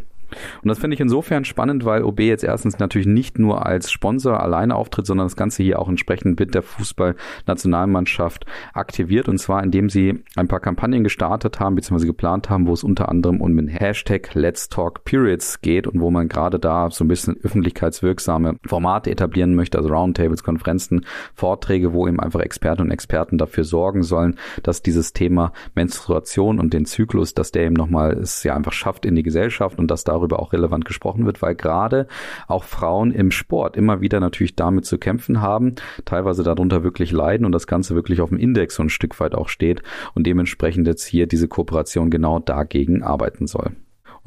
Und 0.62 0.70
das 0.70 0.80
finde 0.80 0.96
ich 0.96 1.00
insofern 1.00 1.46
spannend, 1.46 1.86
weil 1.86 2.04
OB 2.04 2.20
jetzt 2.22 2.44
erstens 2.44 2.80
natürlich 2.80 3.08
nicht 3.08 3.40
nur 3.40 3.66
als 3.66 3.92
Sponsor 3.92 4.40
alleine 4.42 4.76
auftritt, 4.76 5.06
sondern 5.06 5.26
das 5.26 5.36
Ganze 5.36 5.64
hier 5.64 5.80
auch 5.80 5.90
entsprechend 5.90 6.40
mit 6.40 6.54
der 6.54 6.64
Fußballnationalmannschaft 6.64 8.46
aktiviert. 8.74 9.28
Und 9.30 9.38
zwar, 9.38 9.64
indem 9.64 9.90
sie 9.90 10.24
ein 10.36 10.48
paar 10.48 10.60
Kampagnen 10.60 11.04
gestartet 11.04 11.60
haben, 11.60 11.76
beziehungsweise 11.76 12.08
geplant 12.08 12.50
haben, 12.50 12.68
wo 12.68 12.74
es 12.74 12.84
unter 12.84 13.10
anderem 13.10 13.42
um 13.42 13.56
den 13.56 13.68
Hashtag 13.68 14.34
Let's 14.34 14.70
Talk 14.70 15.04
Periods 15.06 15.62
geht 15.62 15.88
und 15.88 16.02
wo 16.02 16.12
man 16.12 16.28
gerade 16.28 16.60
da 16.60 16.90
so 16.92 17.04
ein 17.04 17.08
bisschen 17.08 17.38
öffentlichkeitswirksame 17.42 18.58
Formate 18.66 19.12
etablieren 19.12 19.56
möchte, 19.56 19.78
also 19.78 19.90
Roundtables, 19.90 20.44
Konferenzen, 20.44 21.06
Vorträge, 21.34 21.94
wo 21.94 22.08
eben 22.08 22.20
einfach 22.20 22.42
Experten 22.42 22.84
und 22.84 22.92
Experten 22.92 23.38
dafür 23.38 23.64
sorgen 23.64 24.04
sollen, 24.04 24.38
dass 24.64 24.82
dieses 24.82 25.14
Thema 25.14 25.54
Menstruation 25.76 26.60
und 26.60 26.74
den 26.74 26.86
Zyklus, 26.86 27.34
dass 27.34 27.52
der 27.52 27.64
eben 27.66 27.76
nochmal 27.76 28.14
es 28.14 28.44
ja 28.44 28.56
einfach 28.56 28.74
schafft 28.74 29.06
in 29.06 29.16
die 29.16 29.24
Gesellschaft 29.24 29.80
und 29.80 29.90
dass 29.90 30.04
da 30.04 30.17
darüber 30.18 30.40
auch 30.40 30.54
relevant 30.54 30.86
gesprochen 30.86 31.26
wird, 31.26 31.42
weil 31.42 31.56
gerade 31.56 32.08
auch 32.48 32.64
Frauen 32.64 33.12
im 33.12 33.32
Sport 33.32 33.78
immer 33.78 34.02
wieder 34.02 34.20
natürlich 34.20 34.56
damit 34.56 34.86
zu 34.86 34.98
kämpfen 34.98 35.42
haben, 35.42 35.76
teilweise 36.06 36.44
darunter 36.44 36.84
wirklich 36.84 37.12
leiden 37.12 37.46
und 37.46 37.52
das 37.52 37.68
Ganze 37.68 37.96
wirklich 37.96 38.22
auf 38.22 38.30
dem 38.30 38.38
Index 38.38 38.76
so 38.76 38.84
ein 38.84 38.90
Stück 38.90 39.20
weit 39.20 39.36
auch 39.36 39.50
steht 39.50 39.84
und 40.14 40.26
dementsprechend 40.28 40.88
jetzt 40.88 41.06
hier 41.06 41.28
diese 41.28 41.48
Kooperation 41.48 42.10
genau 42.10 42.40
dagegen 42.40 43.04
arbeiten 43.04 43.48
soll. 43.48 43.72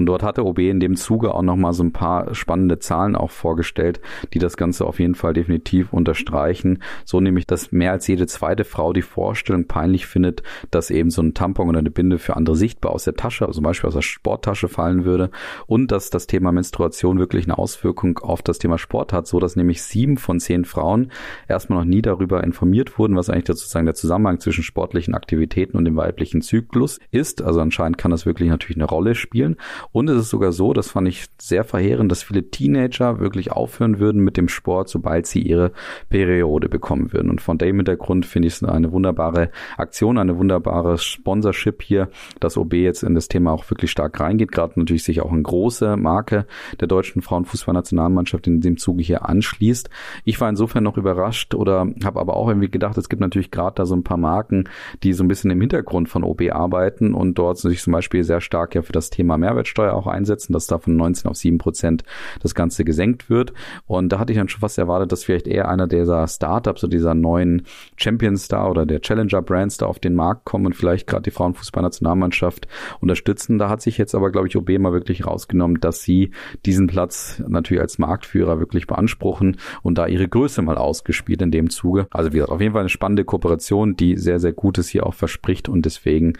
Und 0.00 0.07
dort 0.07 0.23
hatte 0.23 0.47
OB 0.47 0.61
in 0.61 0.80
dem 0.80 0.97
Zuge 0.97 1.35
auch 1.35 1.42
nochmal 1.42 1.75
so 1.75 1.83
ein 1.83 1.92
paar 1.92 2.35
spannende 2.35 2.78
Zahlen 2.78 3.16
auch 3.16 3.30
vorgestellt, 3.30 4.00
die 4.33 4.38
das 4.38 4.57
Ganze 4.57 4.87
auf 4.87 4.99
jeden 4.99 5.14
Fall 5.14 5.35
definitiv 5.35 5.92
unterstreichen. 5.92 6.83
So 7.04 7.21
nämlich, 7.21 7.47
dass 7.47 7.71
mehr 7.71 7.92
als 7.92 8.07
jede 8.07 8.26
zweite 8.26 8.64
Frau 8.64 8.95
die 8.95 9.02
Vorstellung 9.02 9.66
peinlich 9.66 10.07
findet, 10.07 10.42
dass 10.71 10.88
eben 10.88 11.11
so 11.11 11.21
ein 11.21 11.35
Tampon 11.35 11.69
oder 11.69 11.80
eine 11.80 11.90
Binde 11.90 12.19
für 12.19 12.35
andere 12.35 12.57
sichtbar 12.57 12.92
aus 12.92 13.04
der 13.04 13.14
Tasche, 13.14 13.45
also 13.45 13.59
zum 13.59 13.64
Beispiel 13.64 13.88
aus 13.88 13.95
der 13.95 14.00
Sporttasche 14.00 14.69
fallen 14.69 15.04
würde. 15.04 15.30
Und 15.66 15.92
dass 15.92 16.09
das 16.09 16.26
Thema 16.26 16.50
Menstruation 16.50 17.19
wirklich 17.19 17.45
eine 17.45 17.59
Auswirkung 17.59 18.21
auf 18.21 18.40
das 18.40 18.59
Thema 18.59 18.78
Sport 18.78 19.12
hat, 19.12 19.26
so 19.26 19.38
dass 19.38 19.54
nämlich 19.54 19.83
sieben 19.83 20.16
von 20.16 20.40
zehn 20.40 20.64
Frauen 20.64 21.12
erstmal 21.47 21.80
noch 21.80 21.85
nie 21.85 22.00
darüber 22.00 22.42
informiert 22.42 22.99
wurden, 22.99 23.16
was 23.16 23.28
eigentlich 23.28 23.49
sozusagen 23.49 23.85
der 23.85 23.95
Zusammenhang 23.95 24.40
zwischen 24.40 24.64
sportlichen 24.64 25.14
Aktivitäten 25.14 25.76
und 25.76 25.85
dem 25.85 25.97
weiblichen 25.97 26.40
Zyklus 26.40 27.00
ist. 27.11 27.42
Also 27.42 27.61
anscheinend 27.61 27.99
kann 27.99 28.11
das 28.11 28.25
wirklich 28.25 28.49
natürlich 28.49 28.78
eine 28.78 28.87
Rolle 28.87 29.14
spielen. 29.14 29.57
Und 29.92 30.09
es 30.09 30.18
ist 30.18 30.30
sogar 30.30 30.52
so, 30.52 30.73
das 30.73 30.90
fand 30.90 31.09
ich 31.09 31.26
sehr 31.38 31.64
verheerend, 31.64 32.12
dass 32.12 32.23
viele 32.23 32.49
Teenager 32.50 33.18
wirklich 33.18 33.50
aufhören 33.50 33.99
würden 33.99 34.23
mit 34.23 34.37
dem 34.37 34.49
Sport, 34.49 34.88
sobald 34.88 35.26
sie 35.26 35.40
ihre 35.40 35.73
Periode 36.09 36.68
bekommen 36.68 37.12
würden. 37.12 37.30
Und 37.30 37.40
von 37.40 37.59
dem 37.59 37.76
Hintergrund 37.76 38.25
finde 38.25 38.49
ich 38.49 38.54
es 38.54 38.62
eine 38.62 38.92
wunderbare 38.92 39.50
Aktion, 39.76 40.18
eine 40.18 40.38
wunderbare 40.38 40.97
Sponsorship 40.99 41.82
hier, 41.82 42.09
dass 42.38 42.56
OB 42.56 42.75
jetzt 42.75 43.02
in 43.02 43.14
das 43.14 43.26
Thema 43.26 43.52
auch 43.52 43.68
wirklich 43.68 43.90
stark 43.90 44.20
reingeht, 44.20 44.52
gerade 44.52 44.78
natürlich 44.78 45.02
sich 45.02 45.20
auch 45.20 45.32
eine 45.32 45.42
große 45.42 45.97
Marke 45.97 46.47
der 46.78 46.87
deutschen 46.87 47.20
Frauenfußballnationalmannschaft 47.20 48.47
in 48.47 48.61
dem 48.61 48.76
Zuge 48.76 49.02
hier 49.02 49.28
anschließt. 49.28 49.90
Ich 50.25 50.40
war 50.40 50.49
insofern 50.49 50.85
noch 50.85 50.99
überrascht 50.99 51.54
oder 51.54 51.88
habe 52.04 52.20
aber 52.20 52.37
auch 52.37 52.49
irgendwie 52.49 52.70
gedacht, 52.70 52.97
es 52.97 53.09
gibt 53.09 53.20
natürlich 53.20 53.50
gerade 53.50 53.75
da 53.75 53.87
so 53.87 53.97
ein 53.97 54.04
paar 54.04 54.16
Marken, 54.16 54.68
die 55.02 55.12
so 55.14 55.25
ein 55.25 55.28
bisschen 55.28 55.50
im 55.50 55.61
Hintergrund 55.61 56.09
von 56.09 56.23
OB 56.23 56.42
arbeiten 56.52 57.12
und 57.12 57.35
dort 57.35 57.59
sich 57.59 57.82
zum 57.82 57.92
Beispiel 57.92 58.23
sehr 58.23 58.40
stark 58.40 58.76
ja 58.76 58.82
für 58.82 58.92
das 58.92 59.11
Thema 59.11 59.37
Mehrwertsteuer 59.37 59.69
Mehrwertsteuer 59.70 59.94
auch 59.94 60.06
einsetzen, 60.06 60.52
dass 60.52 60.66
da 60.66 60.78
von 60.78 60.96
19 60.96 61.30
auf 61.30 61.36
7 61.36 61.58
Prozent 61.58 62.04
das 62.42 62.54
Ganze 62.54 62.84
gesenkt 62.84 63.30
wird. 63.30 63.52
Und 63.86 64.10
da 64.10 64.18
hatte 64.18 64.32
ich 64.32 64.38
dann 64.38 64.49
schon 64.49 64.60
fast 64.60 64.78
erwartet, 64.78 65.12
dass 65.12 65.25
vielleicht 65.25 65.47
eher 65.47 65.68
einer 65.68 65.86
dieser 65.86 66.26
Startups, 66.26 66.80
so 66.80 66.86
dieser 66.86 67.14
neuen 67.14 67.62
Champions 67.97 68.49
da 68.49 68.68
oder 68.68 68.86
der 68.86 69.00
Challenger 69.00 69.42
Brands 69.42 69.78
da 69.78 69.86
auf 69.86 69.99
den 69.99 70.14
Markt 70.14 70.45
kommen 70.45 70.66
und 70.66 70.75
vielleicht 70.75 71.06
gerade 71.06 71.23
die 71.23 71.30
Frauenfußballnationalmannschaft 71.30 72.68
unterstützen. 73.00 73.58
Da 73.58 73.68
hat 73.68 73.82
sich 73.82 73.99
jetzt 73.99 74.14
aber, 74.14 74.30
glaube 74.30 74.49
ich, 74.49 74.56
OB 74.56 74.71
mal 74.78 74.92
wirklich 74.92 75.26
rausgenommen, 75.26 75.80
dass 75.80 76.02
sie 76.02 76.30
diesen 76.66 76.86
Platz 76.86 77.42
natürlich 77.47 77.80
als 77.80 77.99
Marktführer 77.99 78.58
wirklich 78.58 78.86
beanspruchen 78.86 79.56
und 79.82 79.99
da 79.99 80.06
ihre 80.06 80.28
Größe 80.28 80.62
mal 80.62 80.76
ausgespielt 80.76 81.42
in 81.42 81.50
dem 81.50 81.71
Zuge. 81.71 82.06
Also 82.10 82.32
wie 82.32 82.36
gesagt, 82.36 82.52
auf 82.52 82.60
jeden 82.60 82.73
Fall 82.73 82.80
eine 82.80 82.88
spannende 82.88 83.25
Kooperation, 83.25 83.97
die 83.97 84.16
sehr, 84.16 84.40
sehr 84.40 84.52
Gutes 84.52 84.88
hier 84.88 85.06
auch 85.06 85.14
verspricht 85.14 85.68
und 85.68 85.86
deswegen 85.86 86.34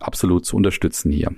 absolut 0.00 0.44
zu 0.44 0.56
unterstützen 0.56 1.10
hier. 1.10 1.30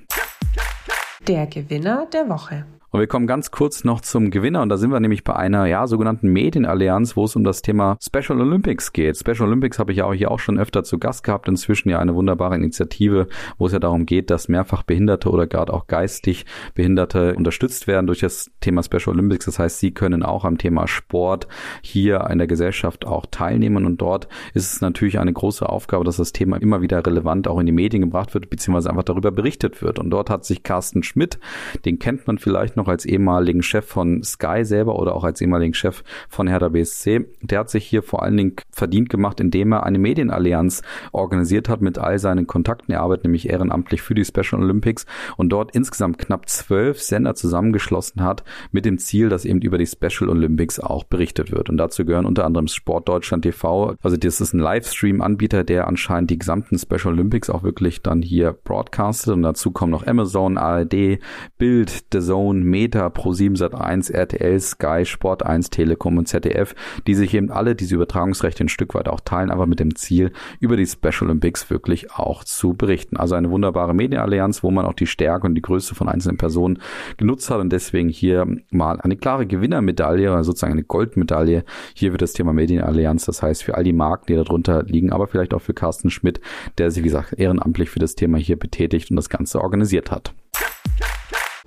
Der 1.29 1.49
Gewinner 1.49 2.07
der 2.12 2.29
Woche. 2.29 2.65
Und 2.97 3.01
wir 3.01 3.09
kommen 3.09 3.27
ganz 3.27 3.51
kurz 3.51 3.85
noch 3.85 4.01
zum 4.01 4.31
Gewinner 4.31 4.63
und 4.63 4.71
da 4.71 4.79
sind 4.79 4.91
wir 4.91 5.01
nämlich 5.01 5.23
bei 5.23 5.37
einer 5.37 5.67
ja 5.67 5.87
sogenannten 5.87 6.33
Medienallianz, 6.33 7.15
wo 7.15 7.25
es 7.25 7.37
um 7.37 7.45
das 7.45 7.61
Thema 7.61 7.99
Special 8.03 8.41
Olympics 8.41 8.91
geht. 8.91 9.19
Special 9.19 9.43
Olympics 9.43 9.79
habe 9.79 9.93
ich 9.93 9.99
ja 9.99 10.07
auch 10.07 10.15
hier 10.15 10.31
auch 10.31 10.39
schon 10.39 10.59
öfter 10.59 10.83
zu 10.83 10.99
Gast 10.99 11.23
gehabt. 11.23 11.47
Inzwischen 11.47 11.91
ja 11.91 11.99
eine 11.99 12.15
wunderbare 12.15 12.55
Initiative, 12.55 13.29
wo 13.59 13.67
es 13.67 13.75
ja 13.75 13.81
darum 13.81 14.07
geht, 14.07 14.31
dass 14.31 14.49
mehrfach 14.49 14.83
Behinderte 14.83 15.29
oder 15.29 15.47
gerade 15.47 15.75
auch 15.75 15.89
geistig 15.89 16.47
Behinderte 16.75 17.35
unterstützt 17.35 17.87
werden 17.87 18.07
durch 18.07 18.21
das 18.21 18.51
Thema 18.63 18.83
Special 18.83 19.11
Olympics. 19.11 19.45
Das 19.45 19.59
heißt, 19.59 19.79
sie 19.79 19.91
können 19.91 20.23
auch 20.23 20.47
am 20.47 20.57
Thema 20.57 20.89
Sport 20.89 21.49
hier 21.83 22.27
in 22.31 22.39
der 22.39 22.47
Gesellschaft 22.47 23.07
auch 23.07 23.27
teilnehmen 23.31 23.85
und 23.85 24.01
dort 24.01 24.27
ist 24.55 24.73
es 24.73 24.81
natürlich 24.81 25.19
eine 25.19 25.35
große 25.35 25.69
Aufgabe, 25.69 26.07
dass 26.07 26.17
das 26.17 26.33
Thema 26.33 26.57
immer 26.57 26.81
wieder 26.81 27.07
relevant 27.07 27.47
auch 27.47 27.61
in 27.61 27.67
die 27.67 27.73
Medien 27.73 28.01
gebracht 28.01 28.33
wird, 28.33 28.49
beziehungsweise 28.49 28.89
einfach 28.89 29.05
darüber 29.05 29.33
berichtet 29.33 29.83
wird. 29.83 29.99
Und 29.99 30.09
dort 30.09 30.31
hat 30.31 30.47
sich 30.47 30.63
Carsten 30.63 31.03
Schmidt, 31.03 31.39
den 31.85 31.99
kennt 31.99 32.27
man 32.27 32.39
vielleicht 32.39 32.75
noch 32.75 32.86
noch 32.87 32.92
als 32.92 33.05
ehemaligen 33.05 33.62
Chef 33.62 33.85
von 33.85 34.22
Sky 34.22 34.64
selber 34.64 34.99
oder 34.99 35.14
auch 35.14 35.25
als 35.25 35.40
ehemaligen 35.40 35.75
Chef 35.75 36.03
von 36.29 36.46
Hertha 36.46 36.68
BSC. 36.68 37.27
Der 37.42 37.61
hat 37.61 37.70
sich 37.70 37.85
hier 37.85 38.03
vor 38.03 38.22
allen 38.22 38.37
Dingen 38.37 38.57
verdient 38.70 39.11
gemacht, 39.11 39.40
indem 39.40 39.72
er 39.72 39.85
eine 39.85 39.99
Medienallianz 39.99 40.83
organisiert 41.12 41.68
hat 41.68 41.81
mit 41.81 41.99
all 41.99 42.18
seinen 42.18 42.46
Kontakten. 42.46 42.92
Er 42.92 43.01
arbeitet 43.01 43.25
nämlich 43.25 43.49
ehrenamtlich 43.49 44.03
für 44.03 44.14
die 44.14 44.25
Special 44.25 44.62
Olympics 44.62 45.07
und 45.37 45.51
dort 45.51 45.75
insgesamt 45.75 46.18
knapp 46.18 46.49
zwölf 46.49 47.01
Sender 47.01 47.35
zusammengeschlossen 47.35 48.22
hat 48.22 48.44
mit 48.70 48.85
dem 48.85 48.99
Ziel, 48.99 49.29
dass 49.29 49.44
eben 49.44 49.61
über 49.61 49.79
die 49.79 49.87
Special 49.87 50.31
Olympics 50.31 50.79
auch 50.79 51.05
berichtet 51.05 51.51
wird. 51.51 51.68
Und 51.68 51.77
dazu 51.77 52.05
gehören 52.05 52.27
unter 52.27 52.44
anderem 52.44 52.68
Sport 52.68 53.09
Deutschland 53.09 53.42
TV. 53.42 53.96
Also 54.03 54.16
das 54.16 54.40
ist 54.40 54.53
ein 54.53 54.61
Livestream-Anbieter, 54.61 55.64
der 55.64 55.88
anscheinend 55.88 56.31
die 56.31 56.38
gesamten 56.38 56.79
Special 56.79 57.14
Olympics 57.14 57.51
auch 57.51 57.62
wirklich 57.62 58.03
dann 58.03 58.22
hier 58.22 58.53
broadcastet. 58.53 59.35
Und 59.35 59.42
dazu 59.42 59.70
kommen 59.72 59.90
noch 59.90 60.07
Amazon, 60.07 60.57
ARD, 60.59 61.18
Bild, 61.59 62.05
The 62.12 62.20
Zone, 62.20 62.61
Meta, 62.66 63.07
Pro7 63.07 63.57
Sat1, 63.57 64.12
RTL, 64.12 64.61
Sky, 64.61 65.05
Sport 65.05 65.44
1, 65.44 65.70
Telekom 65.70 66.18
und 66.18 66.29
ZDF, 66.29 66.74
die 67.07 67.14
sich 67.14 67.33
eben 67.35 67.50
alle 67.50 67.74
diese 67.74 67.94
Übertragungsrechte 67.94 68.64
ein 68.64 68.68
Stück 68.68 68.94
weit 68.94 69.09
auch 69.09 69.20
teilen, 69.20 69.50
aber 69.50 69.66
mit 69.66 69.81
dem 69.81 69.94
Ziel, 69.96 70.33
über 70.61 70.76
die 70.76 70.87
Special 70.87 71.24
Olympics 71.24 71.70
wirklich 71.70 72.12
auch 72.12 72.44
zu 72.44 72.74
berichten. 72.74 73.16
Also 73.16 73.35
eine 73.35 73.50
wunderbare 73.50 73.94
Medienallianz, 73.94 74.62
wo 74.62 74.70
man 74.70 74.85
auch 74.85 74.94
die 74.94 75.07
Stärke 75.07 75.46
und 75.46 75.55
die 75.55 75.62
Größe 75.62 75.94
von 75.94 76.09
einzelnen 76.09 76.37
Personen 76.37 76.79
genutzt 77.16 77.50
hat 77.50 77.61
und 77.61 77.72
deswegen 77.72 78.09
hier 78.09 78.46
mal 78.70 79.00
eine 79.00 79.16
klare 79.16 79.46
Gewinnermedaille, 79.46 80.33
oder 80.33 80.44
sozusagen 80.44 80.72
eine 80.72 80.83
Goldmedaille 80.83 81.64
hier 81.94 82.12
für 82.12 82.18
das 82.18 82.33
Thema 82.33 82.52
Medienallianz. 82.52 83.24
Das 83.26 83.42
heißt 83.42 83.62
für 83.62 83.76
all 83.76 83.85
die 83.85 83.92
Marken, 83.92 84.26
die 84.26 84.35
darunter 84.35 84.83
liegen, 84.83 85.12
aber 85.12 85.26
vielleicht 85.26 85.55
auch 85.55 85.62
für 85.62 85.74
Carsten 85.74 86.11
Schmidt, 86.11 86.40
der 86.79 86.90
sich, 86.90 87.02
wie 87.02 87.09
gesagt, 87.09 87.35
ehrenamtlich 87.38 87.90
für 87.90 87.98
das 87.98 88.14
Thema 88.14 88.38
hier 88.38 88.59
betätigt 88.59 89.11
und 89.11 89.16
das 89.16 89.29
Ganze 89.29 89.61
organisiert 89.61 90.11
hat. 90.11 90.35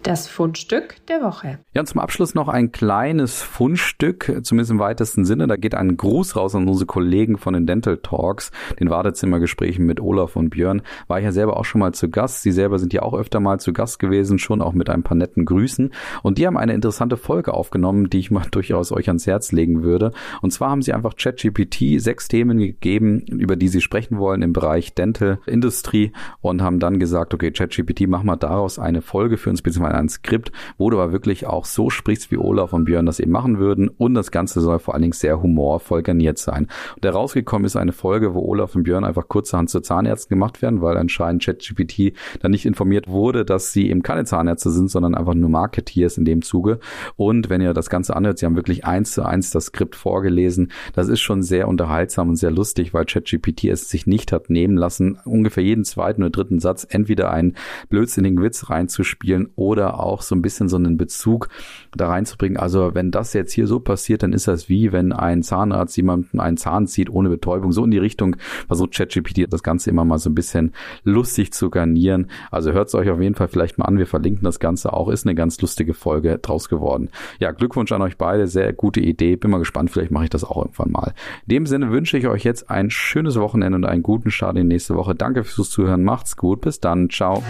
Das 0.10 0.28
Fundstück 0.28 1.06
der 1.06 1.22
Woche. 1.22 1.60
Ja, 1.76 1.82
und 1.82 1.86
zum 1.86 2.02
Abschluss 2.02 2.34
noch 2.34 2.48
ein 2.48 2.72
kleines 2.72 3.44
Fundstück, 3.44 4.40
zumindest 4.42 4.72
im 4.72 4.80
weitesten 4.80 5.24
Sinne. 5.24 5.46
Da 5.46 5.56
geht 5.56 5.76
ein 5.76 5.98
Gruß 5.98 6.36
raus 6.36 6.56
an 6.56 6.68
unsere 6.68 6.88
Kollegen 6.88 7.38
von 7.38 7.54
den 7.54 7.68
Dental 7.68 7.98
Talks, 7.98 8.50
den 8.80 8.90
Wartezimmergesprächen 8.90 9.86
mit 9.86 10.02
Olaf 10.02 10.36
und 10.36 10.50
Björn. 10.50 10.82
War 11.08 11.20
ich 11.20 11.26
ja 11.26 11.32
selber 11.32 11.58
auch 11.58 11.66
schon 11.66 11.78
mal 11.78 11.94
zu 11.94 12.10
Gast. 12.10 12.42
Sie 12.42 12.52
selber 12.52 12.80
sind 12.80 12.92
ja 12.92 13.04
auch 13.04 13.14
öfter 13.14 13.40
mal 13.40 13.60
zu 13.60 13.72
Gast 13.72 14.00
gewesen, 14.00 14.40
schon 14.40 14.64
auch 14.64 14.74
mit 14.74 14.90
ein 14.90 15.04
paar 15.04 15.16
netten 15.16 15.46
Grüßen. 15.46 15.92
Und 16.24 16.40
die 16.40 16.48
haben 16.48 16.58
eine 16.58 16.74
interessante 16.74 17.16
Folge 17.16 17.54
aufgenommen, 17.54 18.10
die 18.10 18.18
ich 18.18 18.32
mal 18.32 18.48
durchaus 18.52 18.92
euch 18.92 19.10
ans 19.10 19.28
Herz 19.28 19.52
legen 19.52 19.84
würde. 19.84 20.12
Und 20.42 20.50
zwar 20.50 20.72
haben 20.72 20.82
sie 20.82 20.92
einfach 20.92 21.18
ChatGPT 21.18 22.02
sechs 22.02 22.28
Themen 22.28 22.58
gegeben, 22.58 23.20
über 23.28 23.56
die 23.56 23.68
sie 23.68 23.80
sprechen 23.80 24.18
wollen 24.18 24.42
im 24.42 24.54
Bereich 24.54 24.96
Dental 24.96 25.38
Industrie 25.46 26.14
und 26.42 26.64
haben 26.64 26.80
dann 26.80 26.98
gesagt, 26.98 27.36
okay, 27.36 27.52
ChatGPT, 27.52 28.08
mach 28.08 28.24
mal 28.24 28.38
daraus 28.38 28.80
eine 28.80 29.04
Folge 29.04 29.38
für 29.38 29.52
uns, 29.52 29.62
beziehungsweise 29.62 29.99
ein 30.00 30.10
Skript, 30.10 30.52
wo 30.78 30.90
du 30.90 31.00
aber 31.00 31.12
wirklich 31.12 31.46
auch 31.46 31.66
so 31.66 31.90
sprichst, 31.90 32.32
wie 32.32 32.38
Olaf 32.38 32.74
und 32.74 32.86
Björn 32.86 33.06
das 33.06 33.20
eben 33.20 33.32
machen 33.32 33.60
würden. 33.60 33.90
Und 33.90 34.14
das 34.14 34.32
Ganze 34.32 34.62
soll 34.62 34.80
vor 34.80 34.94
allen 34.94 35.02
Dingen 35.02 35.14
sehr 35.14 35.42
humorvoll 35.42 36.02
garniert 36.02 36.38
sein. 36.38 36.68
Und 36.96 37.06
herausgekommen 37.06 37.66
ist 37.66 37.76
eine 37.76 37.92
Folge, 37.92 38.34
wo 38.34 38.42
Olaf 38.42 38.76
und 38.76 38.84
Björn 38.84 39.04
einfach 39.04 39.28
kurzerhand 39.28 39.70
zu 39.70 39.82
Zahnärzten 39.82 40.36
gemacht 40.36 40.62
werden, 40.62 40.82
weil 40.82 40.98
anscheinend 40.98 41.44
ChatGPT 41.44 42.14
dann 42.42 42.52
nicht 42.52 42.66
informiert 42.66 43.08
wurde, 43.08 43.46
dass 43.46 43.74
sie 43.74 43.90
eben 43.90 44.04
keine 44.04 44.26
Zahnärzte 44.26 44.72
sind, 44.72 44.90
sondern 44.90 45.16
einfach 45.16 45.34
nur 45.34 45.50
Marketeers 45.50 46.18
in 46.18 46.26
dem 46.26 46.42
Zuge. 46.42 46.80
Und 47.16 47.50
wenn 47.50 47.62
ihr 47.62 47.74
das 47.74 47.90
Ganze 47.90 48.16
anhört, 48.16 48.40
sie 48.40 48.46
haben 48.46 48.56
wirklich 48.56 48.86
eins 48.86 49.12
zu 49.12 49.24
eins 49.24 49.52
das 49.52 49.66
Skript 49.66 49.96
vorgelesen. 49.96 50.72
Das 50.94 51.08
ist 51.08 51.20
schon 51.20 51.44
sehr 51.44 51.68
unterhaltsam 51.68 52.30
und 52.30 52.36
sehr 52.36 52.52
lustig, 52.52 52.94
weil 52.94 53.06
ChatGPT 53.06 53.66
es 53.66 53.90
sich 53.90 54.08
nicht 54.08 54.32
hat 54.32 54.50
nehmen 54.50 54.78
lassen, 54.78 55.20
ungefähr 55.26 55.64
jeden 55.64 55.84
zweiten 55.84 56.24
oder 56.24 56.32
dritten 56.32 56.60
Satz 56.60 56.86
entweder 56.90 57.32
einen 57.32 57.56
blödsinnigen 57.90 58.42
Witz 58.42 58.70
reinzuspielen 58.70 59.50
oder 59.80 60.00
auch 60.00 60.22
so 60.22 60.36
ein 60.36 60.42
bisschen 60.42 60.68
so 60.68 60.76
einen 60.76 60.98
Bezug 60.98 61.48
da 61.96 62.10
reinzubringen. 62.10 62.58
Also 62.58 62.94
wenn 62.94 63.12
das 63.12 63.34
jetzt 63.34 63.54
hier 63.54 63.66
so 63.66 63.80
passiert, 63.80 64.24
dann 64.24 64.34
ist 64.34 64.48
das 64.48 64.70
wie 64.70 64.92
wenn 64.92 65.14
ein 65.14 65.42
Zahnarzt 65.42 65.96
jemanden 65.98 66.40
einen 66.40 66.58
Zahn 66.58 66.88
zieht 66.88 67.10
ohne 67.10 67.30
Betäubung. 67.30 67.72
So 67.72 67.86
in 67.86 67.92
die 67.92 67.98
Richtung 67.98 68.36
versucht 68.68 68.94
ChatGPT 68.94 69.52
das 69.52 69.64
Ganze 69.64 69.90
immer 69.90 70.06
mal 70.06 70.20
so 70.20 70.30
ein 70.30 70.36
bisschen 70.36 70.74
lustig 71.04 71.54
zu 71.54 71.70
garnieren. 71.70 72.28
Also 72.52 72.72
hört 72.74 72.90
es 72.90 72.96
euch 72.96 73.10
auf 73.10 73.22
jeden 73.22 73.36
Fall 73.36 73.48
vielleicht 73.48 73.78
mal 73.78 73.86
an. 73.86 73.98
Wir 73.98 74.08
verlinken 74.08 74.44
das 74.44 74.60
Ganze 74.60 74.94
auch. 74.94 75.10
Ist 75.10 75.26
eine 75.26 75.36
ganz 75.36 75.62
lustige 75.62 75.94
Folge 75.94 76.38
draus 76.40 76.70
geworden. 76.70 77.10
Ja, 77.40 77.52
Glückwunsch 77.52 77.92
an 77.92 78.02
euch 78.02 78.18
beide. 78.18 78.48
Sehr 78.48 78.74
gute 78.74 79.00
Idee. 79.00 79.38
Bin 79.38 79.52
mal 79.52 79.60
gespannt. 79.60 79.92
Vielleicht 79.92 80.12
mache 80.12 80.26
ich 80.26 80.30
das 80.30 80.44
auch 80.44 80.58
irgendwann 80.58 80.92
mal. 80.92 81.14
In 81.48 81.56
dem 81.56 81.66
Sinne 81.66 81.92
wünsche 81.92 82.18
ich 82.18 82.28
euch 82.28 82.44
jetzt 82.44 82.70
ein 82.70 82.90
schönes 82.90 83.40
Wochenende 83.40 83.78
und 83.78 83.86
einen 83.86 84.04
guten 84.04 84.30
Start 84.30 84.58
in 84.58 84.64
die 84.68 84.76
nächste 84.76 84.96
Woche. 84.96 85.16
Danke 85.16 85.44
fürs 85.44 85.70
Zuhören. 85.70 86.04
Macht's 86.04 86.36
gut. 86.36 86.62
Bis 86.62 86.80
dann. 86.80 87.10
Ciao. 87.10 87.42